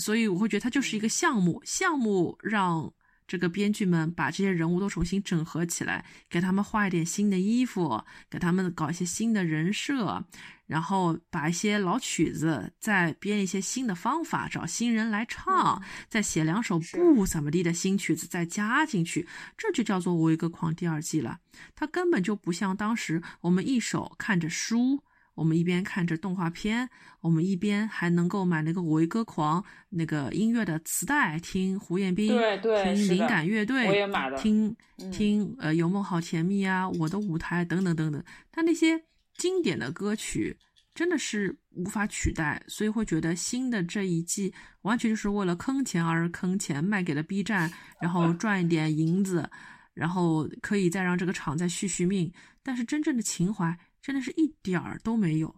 [0.00, 2.92] 所以我会觉得它就是一个项目，项目让
[3.28, 10.24] 这个编剧们把这些人物都重新整合起来，给他们画一点新的衣服，给他们搞一些新的人设，
[10.66, 21.38] 然后把一些老曲子再编一些新的方法，找新人来唱，再写两首不怎么地的新曲子再加进去，这就叫做《维歌狂》第二季了。
[21.76, 25.04] 它根本就不像当时我们一手看着书。
[25.40, 26.86] 我们一边看着动画片，
[27.22, 34.76] 我们一边还能够买那个《维歌狂》那个音乐的磁带，听胡彦斌，对对，听灵感乐队，我也买了，听
[35.10, 38.22] 听呃《有梦好甜蜜》啊，《我的舞台》等等等等。
[38.52, 39.02] 他那些
[39.38, 40.54] 经典的歌曲
[40.94, 49.48] 真的是无法取代，所以会觉得新的这一季完全就是为了坑钱而坑钱，卖给了 B 站，然后赚一点银子，
[49.94, 52.30] 然后可以再让这个厂再续续命。
[52.62, 53.74] 但是真正的情怀。
[54.02, 55.54] 真的是一点儿都没有，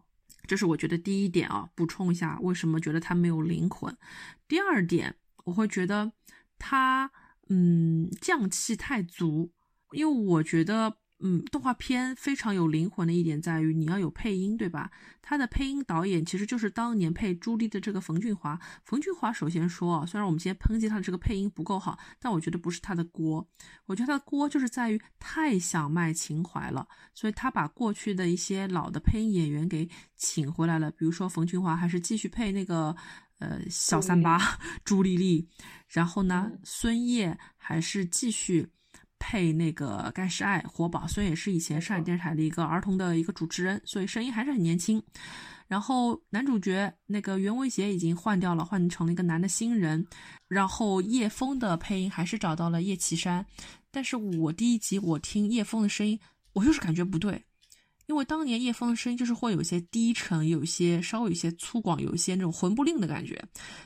[0.46, 1.68] 这是我觉得第一点啊。
[1.74, 3.96] 补充一下，为什么觉得它没有灵魂？
[4.48, 6.12] 第二点，我会觉得
[6.58, 7.10] 它
[7.48, 9.52] 嗯匠气太足，
[9.92, 11.01] 因为我觉得。
[11.24, 14.90] 嗯，动画片非常有灵魂的一点在于你要有配音，对吧？
[15.22, 18.58] 他的配音导演其实就是当年配朱莉的这个冯俊华。
[18.84, 23.48] 冯俊华首先说啊，虽然我们今天抨击他的这个配音不够好，但我觉得不是他的锅。
[23.86, 30.90] 我觉得他的锅就是在于太想卖情怀了，所以他把过去的一些老的配音演员给请回来了。
[30.90, 32.94] 比如说冯俊华还是继续配那个
[33.38, 35.48] 呃小三八朱丽丽，
[35.86, 38.68] 然后呢孙烨还是继续。
[39.24, 45.00] 配那个盖世爱活宝，虽然也是以前上海电视台的一个儿童的一个主持人，所以声音还是很年轻。
[45.68, 50.04] 然后男主角那个袁维杰已经换掉了，换成了一个男的新人。
[50.48, 53.46] 然后叶枫的配音还是找到了叶奇山，
[53.92, 56.18] 但是我第一集我听叶枫的声音，
[56.52, 57.40] 我就是感觉不对，
[58.06, 63.40] 因为当年叶枫的声音就是会有一些低沉，有一些稍微有一些粗犷，有一些那种魂不吝的感觉。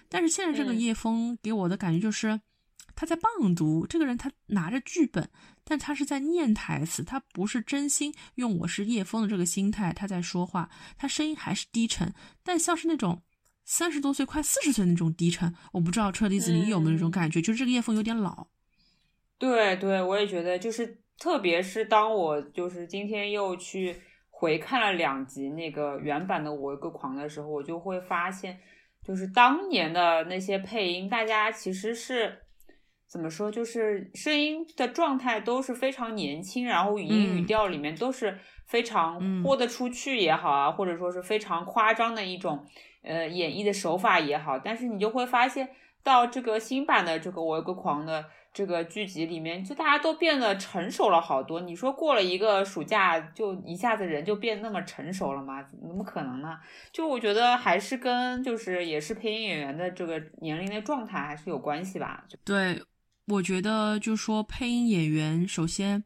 [0.09, 2.41] 但是现在这个叶枫给我的感觉就是。
[2.97, 5.29] 他在棒读，这个人他拿着剧本，
[5.63, 13.23] 但他是在念台词，他不是真心用我是叶枫的这个心态他在说话，他声音还是低沉，但像是那种
[13.67, 18.47] 三十多岁快四十岁那种低沉，我不知道车厘子你有没有那种感觉，就是这个叶枫有点老。
[19.39, 23.95] 对对，我也觉得，就是特别是当我就是今天又去
[24.31, 28.59] 回看了两集那个原版的《我一个狂》的时候，我就会发现，
[29.05, 32.39] 就是当年的那些配音，大家其实是。
[33.17, 42.63] 怎么说，就是声音的状态都是非常年轻，然后语音语调里面都是非常豁得出去也好啊，或者说是非常夸张的一种
[43.03, 45.71] 呃演绎的手法也好，但是你就会发现
[46.03, 48.27] 到这个新版的这个我有个狂的。
[48.57, 51.61] 这个剧集里面，就大家都变得成熟了好多。
[51.61, 55.63] 你说过了一个暑假，就一下子人就变那么成熟了吗？
[55.63, 56.59] 怎么可能呢？
[56.91, 62.25] 就我觉得还是跟就是也是配音演员的这个年龄的状态还是有关系吧。
[62.47, 62.83] 对，
[63.27, 66.03] 我觉得就说配音演员，首先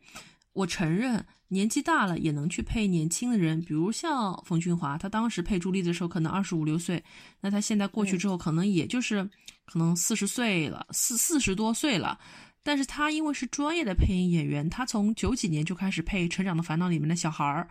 [0.52, 7.02] 我承认年纪大了也能去配年轻的人，比如像冯俊华，他当时配朱莉的时候可能二十五六岁，
[7.40, 9.28] 那他现在过去之后可能也就是。
[9.72, 12.18] 可能四十岁了，四四十多岁了，
[12.60, 17.68] 但是他因为是专业的配音演员，他从九几年就开始配《成长的烦恼》里面的小孩儿，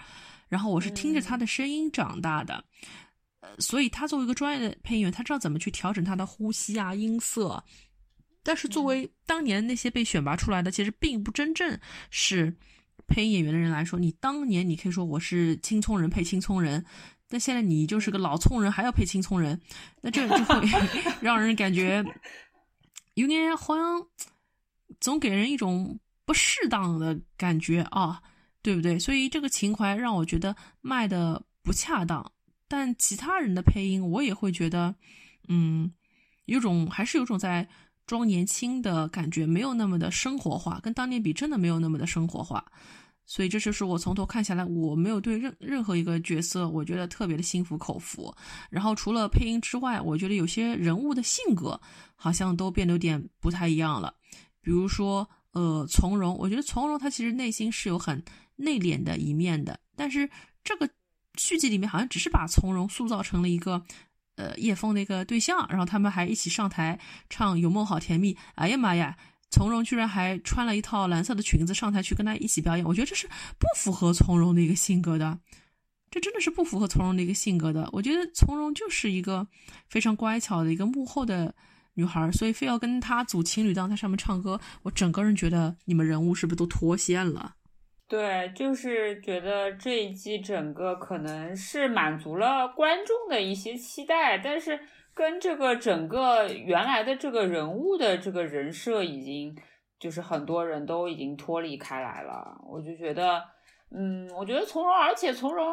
[0.48, 2.64] 然后我是听着他的声音长大的，
[3.42, 7.62] 呃，所以他作为一个专业的配音员，他知道怎么去调整他的呼吸啊、音色。
[8.50, 12.52] 但是作为当年那些被选拔出来的，其实并不真正是
[13.06, 16.84] 配音演员的人来说，你当年你可以说我是青葱人配青葱人。
[17.28, 19.62] 但现在你就是个老葱人，还要配青葱人，
[20.02, 20.68] 那这就会
[21.22, 22.04] 让人感觉
[23.14, 24.04] 有点好像
[25.00, 28.20] 总给人一种不适当的感觉啊，
[28.64, 28.98] 对不对？
[28.98, 32.32] 所以这个情怀让我觉得卖的不恰当。
[32.68, 34.96] 但其他人的配音，我也会觉得，
[35.50, 35.94] 嗯，
[36.46, 37.68] 有种还是有种在
[38.10, 42.66] 装年轻的感觉，没有那么的生活化，跟当年比，真的没有那么的生活化。
[43.28, 48.34] 所以这就是我从头看下来，我没有对任任何一个角色，我觉得特别的心服口服。
[48.72, 51.80] 然后除了配音之外，我觉得有些人物的性格
[52.16, 54.12] 好像都变得有点不太一样了。
[54.60, 58.24] 比如说，呃，从容，我觉得从容他其实内心是有很
[58.56, 60.28] 内敛的一面的，但是
[60.64, 60.90] 这个
[61.38, 63.80] 续集里面好像只是把从容塑造成了一个，
[64.40, 66.98] 呃，叶枫的一个对象，然后他们还一起上台
[67.30, 68.34] 唱《有梦好甜蜜》。
[68.56, 69.14] 哎呀妈呀！
[69.52, 75.38] 从容居然还穿了一套蓝色的裙子上台去跟他一起表演，我觉得这是不符合从容的一个性格的，
[76.10, 77.90] 这真的是不符合从容的一个性格的。
[77.92, 79.46] 我觉得从容就是一个
[79.90, 81.54] 非常乖巧的一个幕后的
[81.96, 87.56] 女孩，所以非要跟他组情侣档在上面唱歌，我整个人觉得你们人物是不是都脱线了？
[88.10, 94.78] 对，就是觉得这一季整个可能是满足了观众的一些期待，但是。
[95.12, 99.54] 跟这个整个原来的这个人物的这个人设已经
[100.00, 103.44] 就是很多人都已经脱离开来了，我就觉得，
[103.92, 105.66] 嗯，我觉得从容，而且从容，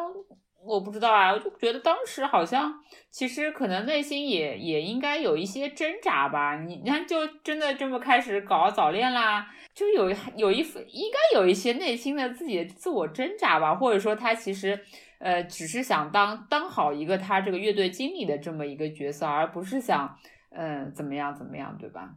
[0.67, 2.75] 我不知道啊，我就觉得当时好像
[3.11, 6.57] 其实可能内心也也应该有一些挣扎吧。
[6.57, 14.79] 你你看，就真的这么开始搞早恋啦，就有有一份应该有一些内心的自己的自我挣扎吧，或者说他其实。
[15.19, 20.15] 呃，只是想当当好一个他这个乐队经理的这么一个角色，而不是想，
[20.51, 22.15] 嗯，怎么样怎么样，对吧？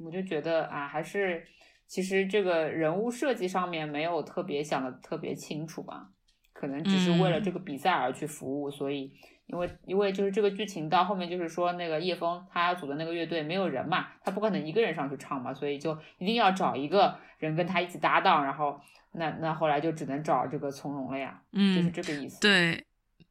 [0.00, 1.46] 我就觉得啊，还是
[1.86, 6.08] 其实这个人物设计上面没有特别想的特别清楚吧，
[6.54, 9.12] 可能只是为了这个比赛而去服务，所以
[9.48, 18.80] 因为因为就是这个剧情到后面就是说那个叶枫他组的那个乐队没有人嘛，他不可能一个人上去唱嘛，所以就一定要找一个人跟他一起搭档，然后。
[19.16, 22.40] 那那后来就只能找这个从容了呀，嗯，就是这个意思。
[22.40, 22.84] 对，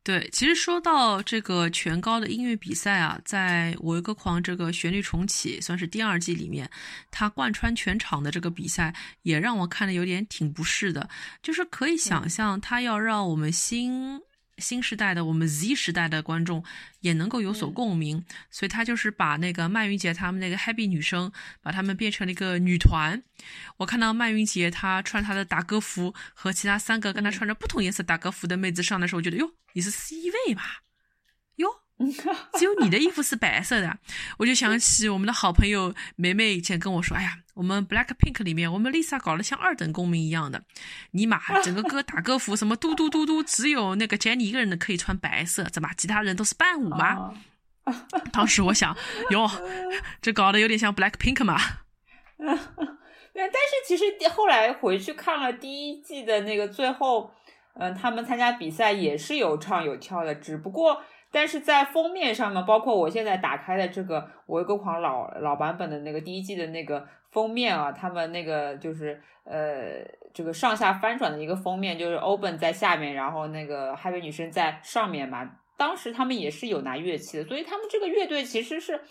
[0.03, 6.69] 对，其实说到这个全高的音乐比赛啊，在我一个狂这个旋律重启算是第二季里面，
[7.09, 11.09] 它贯穿全场的这个比赛，也让我看的有点挺不适的，
[11.41, 14.21] 就是可以想象它要让我们新。
[14.57, 16.63] 新时代的我们 Z 时代的观众
[17.01, 23.21] 也能够有所共鸣，所以他就是把那个麦云杰他们那个 Happy 女生，把他们变成了一个女团。
[23.77, 30.15] 我看到麦云杰她穿她的打歌服，和其他三个跟她穿着不同颜色打歌服的妹子上的时候，我觉得哟，你是 C
[30.47, 30.83] 位吧？
[32.07, 32.35] 哟。
[32.57, 33.97] 只有你的衣服是白色的，
[34.37, 40.63] 我就想起我们的好朋友梅梅以前跟我说：“哎呀，我们 Black Pink 里面，我们 Lisa 搞得像二等公民一样的，
[41.11, 47.33] 尼玛，整个歌打歌服什么嘟嘟嘟嘟，只有那个 Jenny 一个人的可以穿白色，怎么其他人都是伴舞吗？”
[48.31, 48.95] 当时我想，
[49.29, 49.49] 哟，
[50.21, 51.59] 这搞得有点像 Black Pink 嘛。
[52.37, 57.31] 但是其实后来回去看了第一季的那个最后，
[57.75, 61.01] 嗯，他们参加比赛也是有唱有跳的，只不过。
[61.33, 75.49] 但是在封面上呢，包括我现在打开的这个《我一个狂》老老版本的那个第一季的那个封面啊，他们那个就是呃这个上下翻转的一个封面，就是 Open 在下面，然后那个 Happy 女生在上面嘛。
[75.75, 79.01] 当时他们也是有拿乐器的，所以他们这个乐队其实是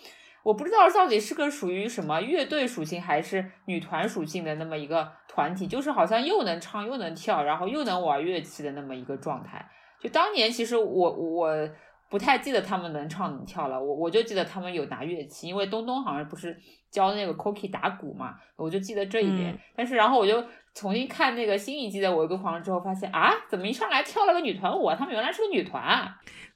[0.43, 9.69] 我不知道到底是个属于什么乐队属性还是女团属性的那么一个团体，就是好像又能唱又能跳，然后又能玩乐器的那么一个状态。
[9.99, 11.69] 就当年其实我我。
[12.13, 13.83] 不太记得他们能唱能跳了。
[13.83, 16.55] 我我就记得他们有拿乐器，因为东东好像不是
[16.91, 19.59] 教那个 Cookie 打鼓嘛，我就记得这一点。
[19.75, 20.45] 但是然后我就
[20.75, 24.91] 重新看那个新一季的《我一个狂人》之后，发现啊，怎么一上来跳了个女团舞？
[24.91, 26.07] 他们原来是个女团。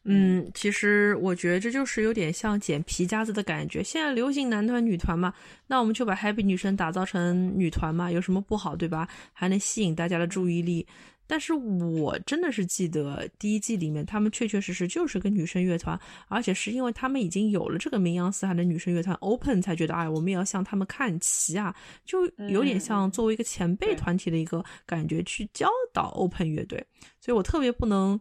[0.04, 3.84] 嗯，其实我觉得这就是有点像捡皮夹子的感觉。
[3.84, 5.34] 现在流行男团女团嘛，
[5.66, 9.10] 那我们就把 Happy 女生打造成女团嘛，有什么不好，对吧？
[9.34, 10.86] 还能吸引大家的注意力。
[11.28, 16.00] 但是我真的是记得第一季里面，他们确确实实就是个女生乐团，
[16.30, 21.76] 而且是因为他们已经有了这个名扬四海的女生乐团 Open，才觉得哎，我们也要向他们看齐啊，
[22.06, 26.84] 就有点像作为一个前辈团体的一个感觉去教导 Open 乐队。
[27.20, 28.20] 所以我特别不能。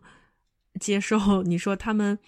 [0.78, 2.18] 接受 你说他们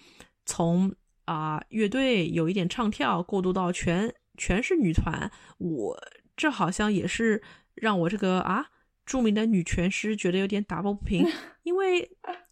[0.43, 0.91] 从
[1.25, 5.95] 啊乐队有一点唱跳过渡到全全是女团，我
[6.35, 7.39] 这好像也是
[7.75, 8.65] 让我这个啊
[9.09, 11.25] 著名的女拳师觉得有点打抱不平，
[11.63, 11.99] 因为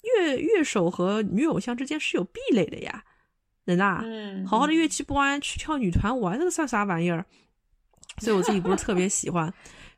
[0.02, 3.04] 乐乐手和女偶像之间是有壁垒的呀，
[3.64, 4.02] 人呐，
[4.48, 7.24] 好好的乐器不玩去跳女团舞，这个算啥玩意儿？
[8.18, 9.54] 所以我自己不是特别喜欢。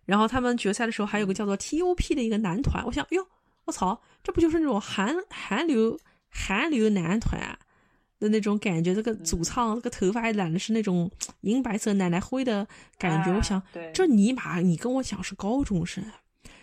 [0.05, 3.25] 然后他们决赛的时候还有个叫做 T.O.P 的一个男团，我想哟。
[3.63, 5.97] 我操，这不就是那种韩韩流
[6.29, 7.39] 韩流男团
[8.19, 8.93] 的那种感觉？
[8.93, 11.09] 这个主唱这个头发还染的是那种
[11.41, 13.31] 银白色奶奶灰的感觉。
[13.31, 13.61] 我想，
[13.93, 16.03] 这尼玛，你跟我讲是高中生，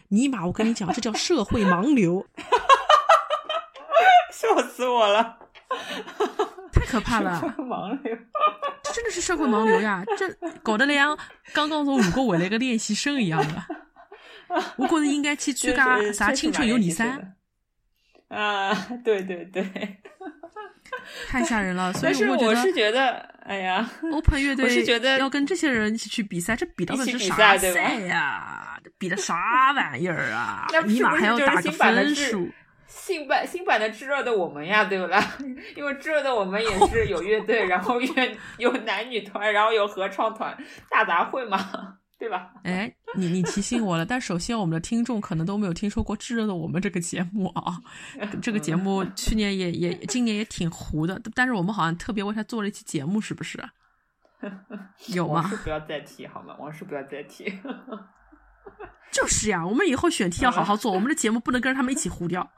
[0.08, 2.26] 尼玛，我跟你讲，这叫社会盲流，
[4.32, 5.38] 笑死我了，
[6.72, 8.16] 太可怕了，盲流，
[8.82, 10.04] 这真的是社会盲流呀！
[10.16, 10.28] 这
[10.62, 11.04] 搞得连
[11.52, 13.64] 刚刚从鲁国回来个练习生一样的。
[14.76, 17.36] 我觉得应该去参加啥青春有你三
[18.28, 18.72] 啊！
[19.04, 19.64] 对对对，
[21.28, 21.92] 太吓人了。
[21.92, 23.12] 所以我是觉得，
[23.44, 28.78] 哎呀， Open 乐队我是觉得要跟这些人一起去比赛，这比到的是啥赛呀？
[28.98, 30.66] 比的啥玩意儿啊？
[30.86, 32.50] 尼玛还要打个分数？
[32.88, 35.22] 新版新版的炙热的我们呀，对不啦？
[35.76, 40.56] 因为炙热的我们也是有乐队，然后乐有男女团，然后有合唱团，
[40.88, 41.98] 大杂烩嘛。
[42.26, 42.50] 对吧？
[42.64, 47.80] 哎，你你提醒我了，但首先我们的听众可能都没有听说过《炙热的我们》这个节目啊。
[48.42, 53.62] 这个节目去年也也今年也挺糊的，但是我们好像特别为他做了一期节目，是不是？
[55.14, 55.48] 有吗？
[55.62, 56.56] 不要再提好吗？
[56.58, 57.44] 往事不要再提。
[59.12, 62.50] 就是呀，我们以后选题要好好做， 我们的节目不能跟着他们一起糊掉。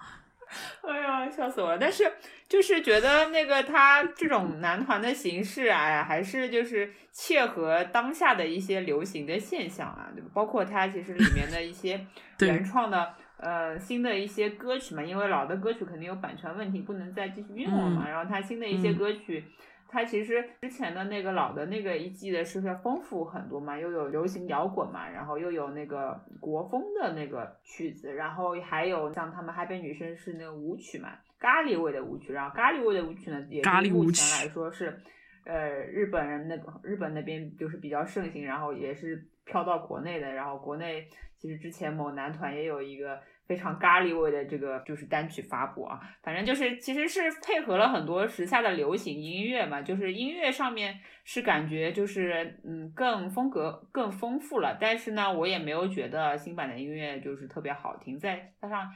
[0.89, 1.79] 哎呀，笑死我了！
[1.79, 2.11] 但是
[2.49, 10.29] 就是觉得那个他这种男团的形式，哎，还是就是切合当下的一些流行的现象啊，对吧？
[10.33, 12.07] 包括他其实里面的一些
[12.41, 18.09] 原创的呃新的一些歌曲嘛，因为老的歌曲肯定有版权问题，不能再继续用了嘛。
[18.09, 19.45] 然后他新的一些歌曲。
[19.91, 23.79] 它其实之前的那个老的那个一季的是不是丰富很多嘛？
[23.79, 35.01] 又有流行摇滚嘛，然后又有那个国风的那个曲子，然后还有像他们嗨边女生是那个舞曲嘛，咖喱味的舞曲，然后咖喱味的舞曲呢，也是目前来说是，
[35.45, 41.09] 呃，日本人那个日本那边就是比较盛行，然后也是飘到国内的，然后国内
[41.39, 43.19] 其实之前某男团也有一个。
[43.49, 58.87] 非常咖喱味的这个就是单曲发布啊，反正就是其实是配合了很多时下的流行音乐嘛，就是音乐上面是感觉就是嗯更风格更丰富了，但是呢我也没有觉得新版的音乐就是特别好听，再加上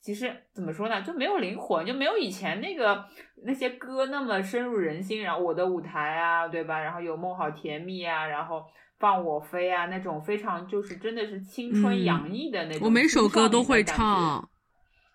[0.00, 3.04] 其实怎么说呢就没有灵魂，就没有以前那个
[3.44, 8.64] 那些歌那么深入人心，然后我的舞台啊对吧，然后有梦好甜蜜啊，然后。
[9.00, 14.48] 放我飞啊，那种非常就是真的是青春洋溢的那种，我每首歌都会唱，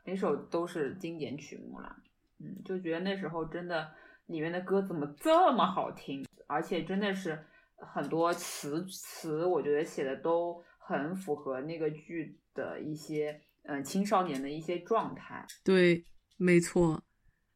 [0.03, 1.95] 每首都是经典曲目了。
[2.39, 3.89] 嗯，就觉得那时候真的
[4.25, 7.39] 里面的歌怎么这么好听，而且真的是
[7.77, 15.45] 很多词词，我觉得写的都很符合那个剧的一些嗯青少年的一些状态。
[15.63, 16.03] 对，
[16.37, 17.03] 没错。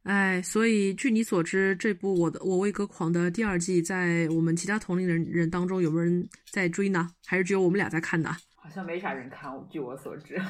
[0.04, 7.12] 哎，所以据你所知，这部《我的我为歌狂》的第二季，在我们其他同龄人人当中，有没有人在追呢？
[7.26, 8.36] 还是只有我们俩在看呢？
[8.56, 10.42] 好像没啥人看，据我所知。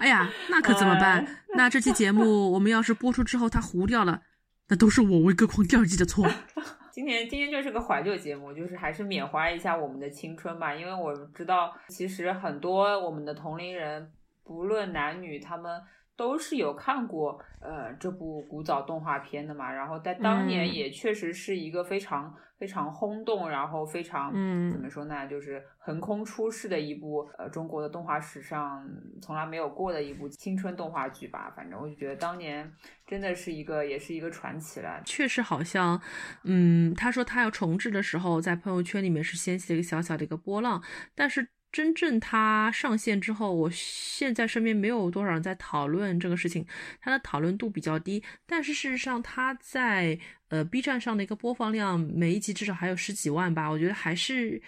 [0.00, 1.24] 哎呀，那可怎么办？
[1.56, 4.22] 那这期节目我们要是播出之后它糊掉了，
[4.68, 6.28] 那都是《我为歌狂》第二季的错。
[6.92, 14.10] 今天今天就是个怀旧节目，就是还是缅怀一下我们的青春吧，因为我知道，其实很多我们的同龄人，
[14.42, 15.80] 不论男女，他们。
[16.18, 28.84] 都是有看过呃这部古早动画片的嘛，然后在当年也确实是一个非常非常轰动，然后非常嗯怎么说呢，就是横空出世的一部呃中国的动画史上
[29.22, 31.52] 从来没有过的一部青春动画剧吧。
[31.54, 32.68] 反正我就觉得当年
[33.06, 35.00] 真的是一个也是一个传奇了。
[35.04, 36.00] 确实好像，
[36.42, 40.82] 嗯，他说他要重置的时候，在朋友圈里面是掀起了一个小小的一个波浪，
[41.14, 41.46] 但是。
[41.70, 46.66] 真正它上线之后，我现在身边没有多少人在讨论这个事情，
[47.00, 48.22] 它的讨论度比较低。
[48.46, 54.60] 但是事实上，它在呃 B 站上的一个播放量，每一集至少还有十几万吧，我觉得还是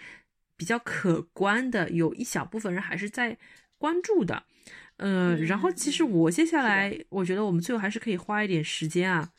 [0.56, 1.88] 比较可观的。
[1.90, 3.38] 有一小部分人还是在
[3.78, 4.44] 关注的。
[4.98, 9.30] 嗯，然后其实我接下来，我觉得我们最后还是可以花一点时间啊，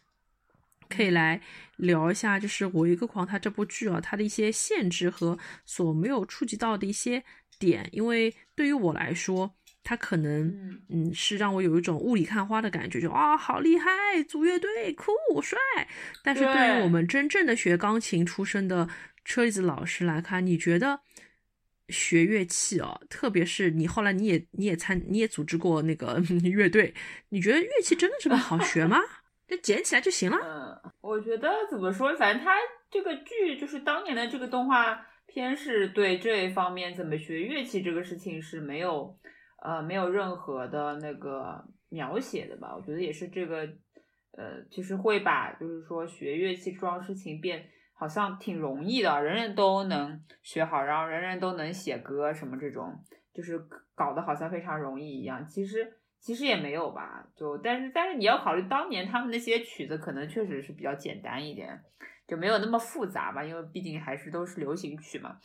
[0.90, 1.40] 可以来
[1.82, 7.24] 聊一下，就是《我一个狂》它这部剧啊，它的一些限制和所没有触及到的一些
[7.60, 13.90] 点，因为对于我来说，他可能嗯是让我有一种雾里看花的感觉，就啊好厉害，
[14.28, 15.12] 组乐队酷
[15.42, 15.58] 帅，
[16.24, 18.88] 但是对于我们真正的学钢琴出身的
[19.26, 21.02] 车厘子老师来看，你觉得？
[21.90, 26.94] 学乐器哦，特别是你后来你也你也参你也组织过那个 乐队，
[27.30, 28.98] 你觉得乐器真的这么好学吗？
[29.52, 30.38] 就捡起来就行了？
[30.42, 32.56] 嗯，我觉得怎么说，反正他
[32.90, 39.16] 这个剧就是当年的这个动画片是对这一方面怎么学乐器这个事情是没有
[39.62, 42.74] 呃没有任何的那个描写的吧？
[42.74, 43.58] 我觉得也是这个
[44.38, 47.68] 呃，就是会把就是说学乐器这桩事情变。
[47.94, 52.92] 好像挺容易的，人人都能学好，然后人人都能写歌什么这种，
[53.32, 55.46] 就是搞得好像非常容易一样。
[55.46, 55.88] 其实
[56.22, 61.78] 其实也没有吧，就但是但是你要考虑当年他们那些曲子可能确实是比较简单一点，
[62.28, 65.36] 就没有那么复杂吧，因为毕竟还是都是流行曲嘛，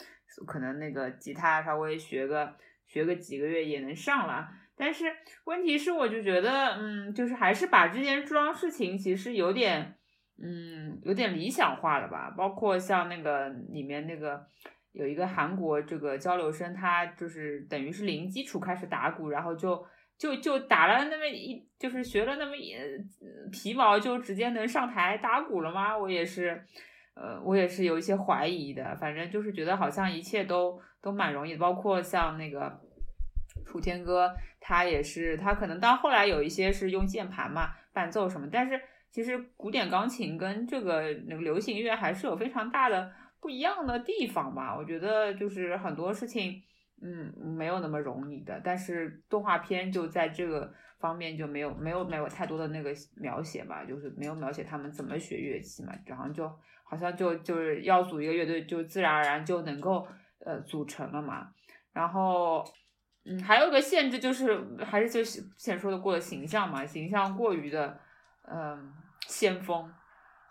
[0.47, 2.55] 可能那个吉他稍微学个
[2.87, 4.49] 学个几个月也能上了。
[4.77, 5.07] 但是
[5.47, 9.95] 问题是，我就觉得，嗯，就是还是把这件装事情其实有点。
[10.39, 12.29] 嗯，有点理想化了吧？
[12.37, 14.47] 包括像那个里面那个
[14.93, 19.83] 有一个韩国这个交流生，他就是等于是零基础开始打鼓，然后就
[20.19, 22.75] 就就打了那么一，就是学了那么一
[23.51, 25.97] 皮毛，就直接能上台打鼓了吗？
[25.97, 26.65] 我也是，
[27.15, 28.97] 呃，我也是有一些怀疑的。
[28.97, 32.81] 反正就是觉得好像一切都都蛮容易，包括像那个
[33.65, 38.81] 楚天歌，他也是，他可能到后来有一些是用键盘嘛伴奏什么，但是。
[39.09, 43.11] 其实古典钢琴跟这个那个流行乐还是有非常大的
[43.41, 44.77] 不一样的地方吧。
[44.77, 46.63] 我觉得就是很多事情，
[47.03, 48.61] 嗯，没有那么容易的。
[48.65, 55.93] 但是动画片就在这个方面就没有没有没有太多的那个描写吧，就是没有描写他们怎么学乐器嘛。
[56.07, 56.49] 然后就
[56.85, 60.07] 好像就就是要组一个乐队，就自然而然就能够
[60.45, 61.49] 呃组成了嘛。
[61.93, 62.65] 然后
[63.25, 67.99] 嗯，还有个限制就是还是就是之前说的过的形象嘛，形象过于的
[68.43, 68.93] 嗯。
[69.29, 69.93] 先锋，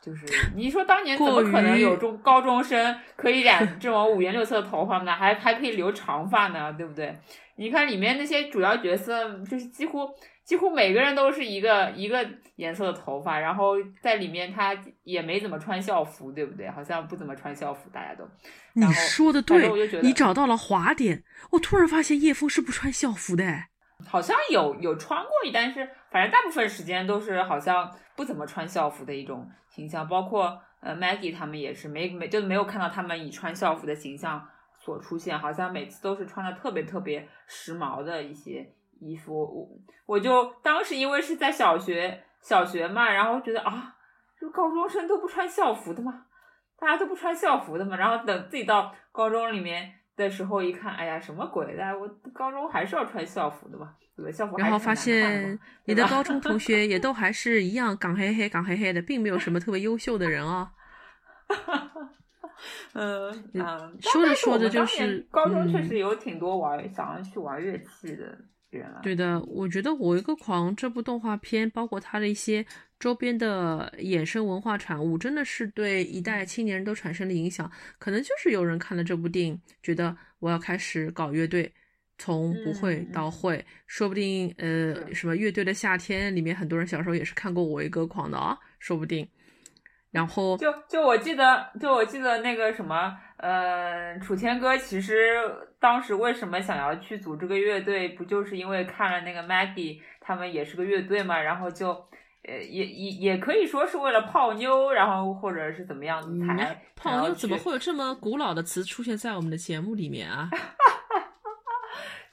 [0.06, 0.26] 就是
[0.56, 5.12] 你说当年怎么可能有中高中生可以染这种五颜六色的头发呢？
[5.16, 7.18] 还还可以留长发呢，对不对？
[7.56, 10.08] 你看里面那些主要角色，就是几乎
[10.44, 12.24] 几乎每个人都是一个一个
[12.58, 16.70] 颜色的头发，然后在里面他也没怎么穿校服，对不对？
[16.70, 18.30] 好像不怎么穿校服，大家都。
[18.74, 21.24] 你说的对，你找到了滑点。
[21.52, 23.44] 我突然发现叶枫是不穿校服的。
[24.06, 34.48] 好像有有穿过，但是反正大部分时间都是好像不怎么穿校服的一种形象，包括呃 Maggie 他们也是没没就没有看到他们以穿校服的形象
[34.80, 39.38] 所出现，好像每次都是穿的特别特别时髦的一些衣服。
[39.38, 39.68] 我
[40.06, 43.94] 我就当时因为是在小学小学嘛，然后觉得啊，
[44.40, 46.26] 就高中生都不穿校服的吗？
[46.80, 47.98] 大家都不穿校服的嘛？
[47.98, 49.94] 然后等自己到高中里面。
[50.16, 51.84] 的时候一看，哎呀，什么鬼的！
[52.00, 60.70] 我高中还是要穿校服的嘛，对校服然后发现你的高中同学也 都还是一样港黑黑港黑黑的，并没有什么特别优秀的人哦。
[62.94, 63.30] 嗯
[63.62, 68.38] 啊，说着说着就是高中确实有挺多玩想要去玩乐器的。
[69.02, 72.66] 对的，我觉得《我一个狂》这部动画片，包括它的一些
[73.00, 77.72] 周边的衍生文化产物，真的是对一代青年人都产生了影响。
[77.98, 81.72] 可能就是有人看了这部电影，觉得我要开始搞乐队，
[82.18, 89.26] 从不会到会，说不定呃，什么乐队的夏天里面，很多人小时候也是看过《我一个狂》的啊，说不定。
[90.12, 93.18] 然后就就我记得，就我记得那个什么。
[93.38, 95.36] 呃，楚天哥其实
[95.80, 101.40] 当时为什么想要去组这个乐队，不就是因为看了那个 Maggie 他们也是个乐队嘛？
[101.40, 101.90] 然后就，
[102.44, 107.34] 呃，也也也可以说是为了泡妞，然后或者是怎么样才、嗯泡妞？
[107.34, 110.50] 怎么会有这么古老的词出现在我们的节目里面啊？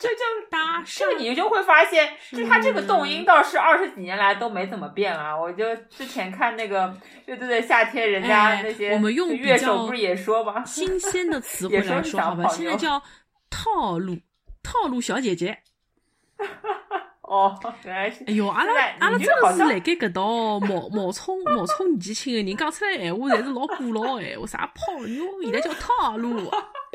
[0.02, 5.38] 这就搭这个你就会发现，就他这个动音倒是二十几年来都没怎么变啊。
[5.38, 6.92] 我就之前看那个
[7.26, 10.64] 乐队的夏天，人家那些我们用乐手不是也说吗？
[10.64, 13.00] 新鲜的词汇来 说，好吧，现在叫
[13.48, 14.18] 套路，
[14.60, 15.60] 套路小姐姐。
[17.22, 18.24] 哦，原来是。
[18.24, 26.50] 哎呦，阿拉阿拉真的是来盖搿道冒 冒充冒充年纪轻的人，讲出来闲话侪是老古老闲话，啥泡妞，现在叫套路。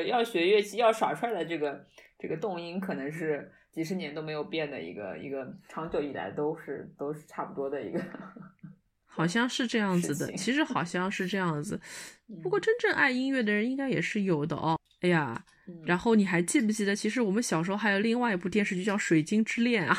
[0.06, 1.86] 要学乐器要耍帅的这个。
[2.18, 8.02] 这个动因可能是几十年都没有变的一个一个，长久以来都是都是差不多的一个。
[9.06, 11.80] 好像是这样子的，其实好像是这样子。
[12.42, 14.78] 不过真正爱音乐的人应该也是有的哦。
[15.00, 15.44] 哎呀，
[15.84, 19.96] 然后你还记不记得，其实我们小时候还有另外一部电视剧叫《水晶之恋》啊？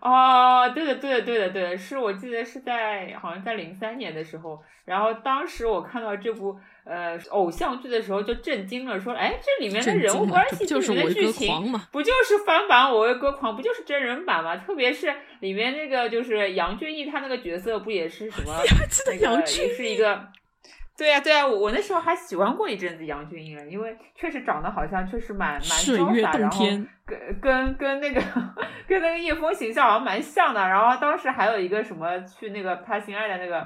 [0.00, 14.56] 哦，对的，对的，对的，对的，是我记得是在好像在零三年的时候，然后当时我看到这部呃偶像剧的时候就震惊了，说，哎，这里面的人物关系、就是的剧情，不就是翻版《我为歌狂》，不就是真人版吗？
[14.56, 18.54] 特别是里面那个就是杨俊逸，他那个角色不也是什么
[19.06, 20.28] 那个也是一个。
[20.98, 26.66] 对呀，对呀，我我那时候还喜欢过一阵子杨俊英，因为确实长得好像确实蛮蛮潇洒，然后
[27.06, 28.20] 跟跟跟那个
[28.88, 30.60] 跟那个叶枫形象好像蛮像的。
[30.60, 33.64] 然后当时还有一个什么去那个他心爱的那个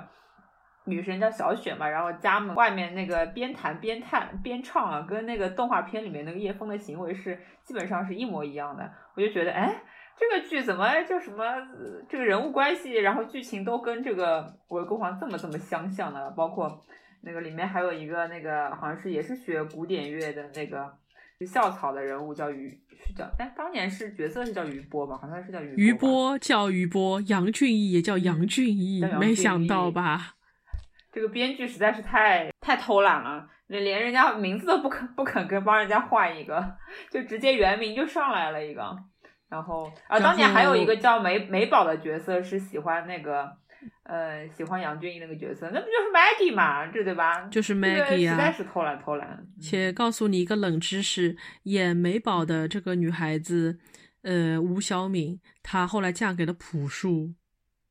[0.85, 8.87] 女神叫小雪嘛，然后家门外面那个边弹边弹边唱啊，跟那个动画片里面那个叶枫的行为是基本上是一模一样的。
[9.17, 9.75] 我就觉得，哎，
[10.19, 11.45] 这个剧怎么就什么
[12.11, 16.31] 这个人物关系，然后剧情都跟这个《我的歌皇》这么这么相像呢？
[16.37, 16.79] 包括。
[17.23, 20.93] 那个里面还有一个那个好像是也是学古典乐的那个
[21.47, 30.35] 校草的人物叫于是叫哎当年是角色是叫于波吧好像是叫余余波叫于波杨俊逸也叫杨俊逸没想到吧
[31.13, 36.77] 这个编剧实在是太太偷懒了连人家名字都不肯不肯跟帮人家换一个
[37.11, 38.97] 就直接原名就上来了一个
[39.49, 43.62] 然后啊当年还有一个叫美美宝的角色是喜欢那个。
[44.05, 47.47] 呃，喜欢杨俊逸那个角色，那不就是 Maggie 嘛，这对吧？
[47.51, 49.47] 就是 Maggie 啊，实在是偷懒偷懒。
[49.61, 53.79] 且告诉你一个冷知识，演美宝的这个女孩子，
[54.23, 57.33] 呃，吴晓敏，她后来嫁给了朴树。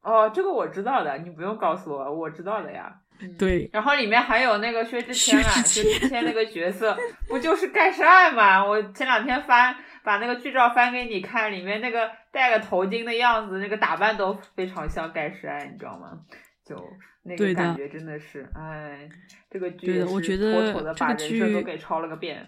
[0.01, 3.01] 哦，这个我知道的，你不用告诉我，我知道的呀。
[3.38, 3.69] 对。
[3.74, 6.97] 然后里面还有那个薛之谦啊，薛之谦那个角色，
[7.28, 8.63] 不就是盖世爱嘛？
[8.65, 9.76] 我前两天翻。
[10.03, 16.17] 把那个剧照翻给你看，里面那个戴个头巾的样子，那个打扮都非常像盖世爱，你知道吗？
[16.65, 16.76] 就
[17.22, 19.07] 那个感觉真的是，哎，
[19.51, 22.43] 这个剧是妥妥的把人生都给抄了个遍。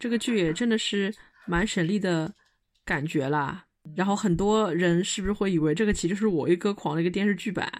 [0.00, 1.14] 这个剧也真的是
[1.46, 2.32] 蛮省力的
[2.86, 3.62] 感觉啦。
[3.94, 7.70] 然后很多人是不是会以为这个其实是《我一歌狂》的一个电视剧版？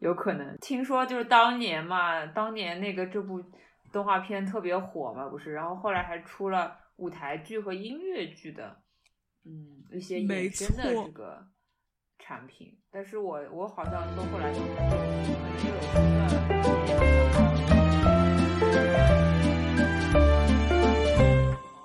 [0.00, 3.42] 有可能听说就是当年嘛，当年那个这部
[3.92, 5.52] 动画片特别火嘛，不是？
[5.52, 8.76] 然后后来还出了舞台剧和音乐剧的，
[9.44, 11.46] 嗯，一些衍生的这个
[12.18, 12.78] 产品。
[12.90, 14.76] 但是我我好像都后来都没有。
[14.76, 16.76] 没有没有没有
[18.58, 19.35] 没有